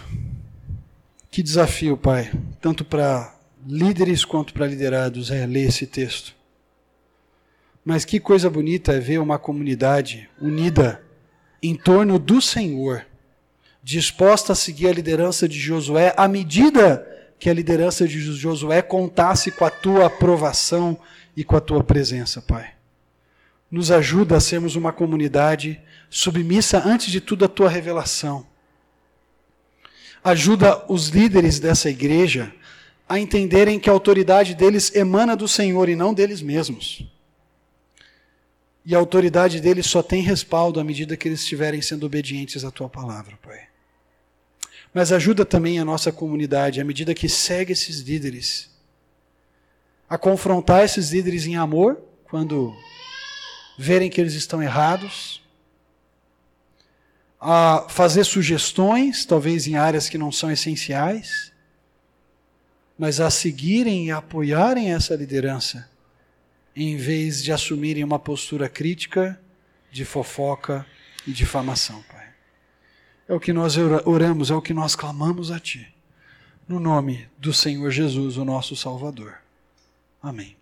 que 1.29 1.43
desafio, 1.43 1.95
Pai, 1.95 2.31
tanto 2.59 2.83
para 2.83 3.37
líderes 3.63 4.25
quanto 4.25 4.51
para 4.51 4.65
liderados 4.65 5.29
é 5.29 5.45
ler 5.45 5.67
esse 5.67 5.85
texto. 5.85 6.33
Mas 7.83 8.03
que 8.03 8.19
coisa 8.19 8.49
bonita 8.49 8.93
é 8.93 8.99
ver 8.99 9.19
uma 9.19 9.37
comunidade 9.37 10.27
unida 10.41 11.03
em 11.61 11.75
torno 11.75 12.17
do 12.17 12.41
Senhor, 12.41 13.05
disposta 13.83 14.53
a 14.53 14.55
seguir 14.55 14.87
a 14.87 14.93
liderança 14.93 15.47
de 15.47 15.59
Josué 15.59 16.15
à 16.17 16.27
medida 16.27 17.07
que 17.37 17.47
a 17.47 17.53
liderança 17.53 18.07
de 18.07 18.19
Josué 18.19 18.81
contasse 18.81 19.51
com 19.51 19.65
a 19.65 19.69
tua 19.69 20.07
aprovação 20.07 20.97
e 21.37 21.43
com 21.43 21.55
a 21.55 21.61
tua 21.61 21.83
presença, 21.83 22.41
Pai 22.41 22.74
nos 23.75 23.91
ajuda 23.91 24.37
a 24.37 24.39
sermos 24.39 24.77
uma 24.77 24.93
comunidade 24.93 25.81
submissa, 26.09 26.81
antes 26.85 27.11
de 27.11 27.19
tudo, 27.19 27.43
à 27.43 27.47
tua 27.49 27.67
revelação. 27.67 28.47
Ajuda 30.23 30.85
os 30.89 31.09
líderes 31.09 31.59
dessa 31.59 31.89
igreja 31.89 32.55
a 33.07 33.19
entenderem 33.19 33.77
que 33.77 33.89
a 33.89 33.93
autoridade 33.93 34.55
deles 34.55 34.95
emana 34.95 35.35
do 35.35 35.45
Senhor 35.45 35.89
e 35.89 35.95
não 35.95 36.13
deles 36.13 36.41
mesmos. 36.41 37.05
E 38.85 38.95
a 38.95 38.97
autoridade 38.97 39.59
deles 39.59 39.87
só 39.87 40.01
tem 40.01 40.21
respaldo 40.21 40.79
à 40.79 40.83
medida 40.83 41.17
que 41.17 41.27
eles 41.27 41.41
estiverem 41.41 41.81
sendo 41.81 42.05
obedientes 42.05 42.63
à 42.63 42.71
tua 42.71 42.87
palavra, 42.87 43.37
Pai. 43.43 43.59
Mas 44.93 45.11
ajuda 45.11 45.43
também 45.43 45.79
a 45.79 45.85
nossa 45.85 46.13
comunidade, 46.13 46.79
à 46.79 46.85
medida 46.85 47.13
que 47.13 47.27
segue 47.27 47.73
esses 47.73 47.99
líderes, 47.99 48.69
a 50.09 50.17
confrontar 50.17 50.85
esses 50.85 51.11
líderes 51.11 51.45
em 51.45 51.57
amor, 51.57 52.01
quando 52.23 52.73
verem 53.77 54.09
que 54.09 54.19
eles 54.19 54.33
estão 54.33 54.61
errados, 54.61 55.43
a 57.39 57.85
fazer 57.89 58.23
sugestões, 58.23 59.25
talvez 59.25 59.67
em 59.67 59.75
áreas 59.75 60.09
que 60.09 60.17
não 60.17 60.31
são 60.31 60.49
essenciais, 60.51 61.51
mas 62.97 63.19
a 63.19 63.29
seguirem 63.29 64.07
e 64.07 64.11
apoiarem 64.11 64.93
essa 64.93 65.15
liderança, 65.15 65.89
em 66.75 66.97
vez 66.97 67.43
de 67.43 67.51
assumirem 67.51 68.03
uma 68.03 68.17
postura 68.17 68.67
crítica, 68.67 69.39
de 69.91 70.03
fofoca 70.03 70.85
e 71.27 71.31
difamação, 71.31 72.03
Pai. 72.11 72.29
É 73.27 73.33
o 73.33 73.39
que 73.39 73.53
nós 73.53 73.75
oramos, 73.77 74.51
é 74.51 74.55
o 74.55 74.61
que 74.61 74.73
nós 74.73 74.95
clamamos 74.95 75.51
a 75.51 75.59
Ti. 75.59 75.93
no 76.67 76.79
nome 76.79 77.29
do 77.37 77.53
Senhor 77.53 77.91
Jesus, 77.91 78.37
o 78.37 78.43
nosso 78.43 78.75
Salvador. 78.75 79.35
Amém. 80.19 80.57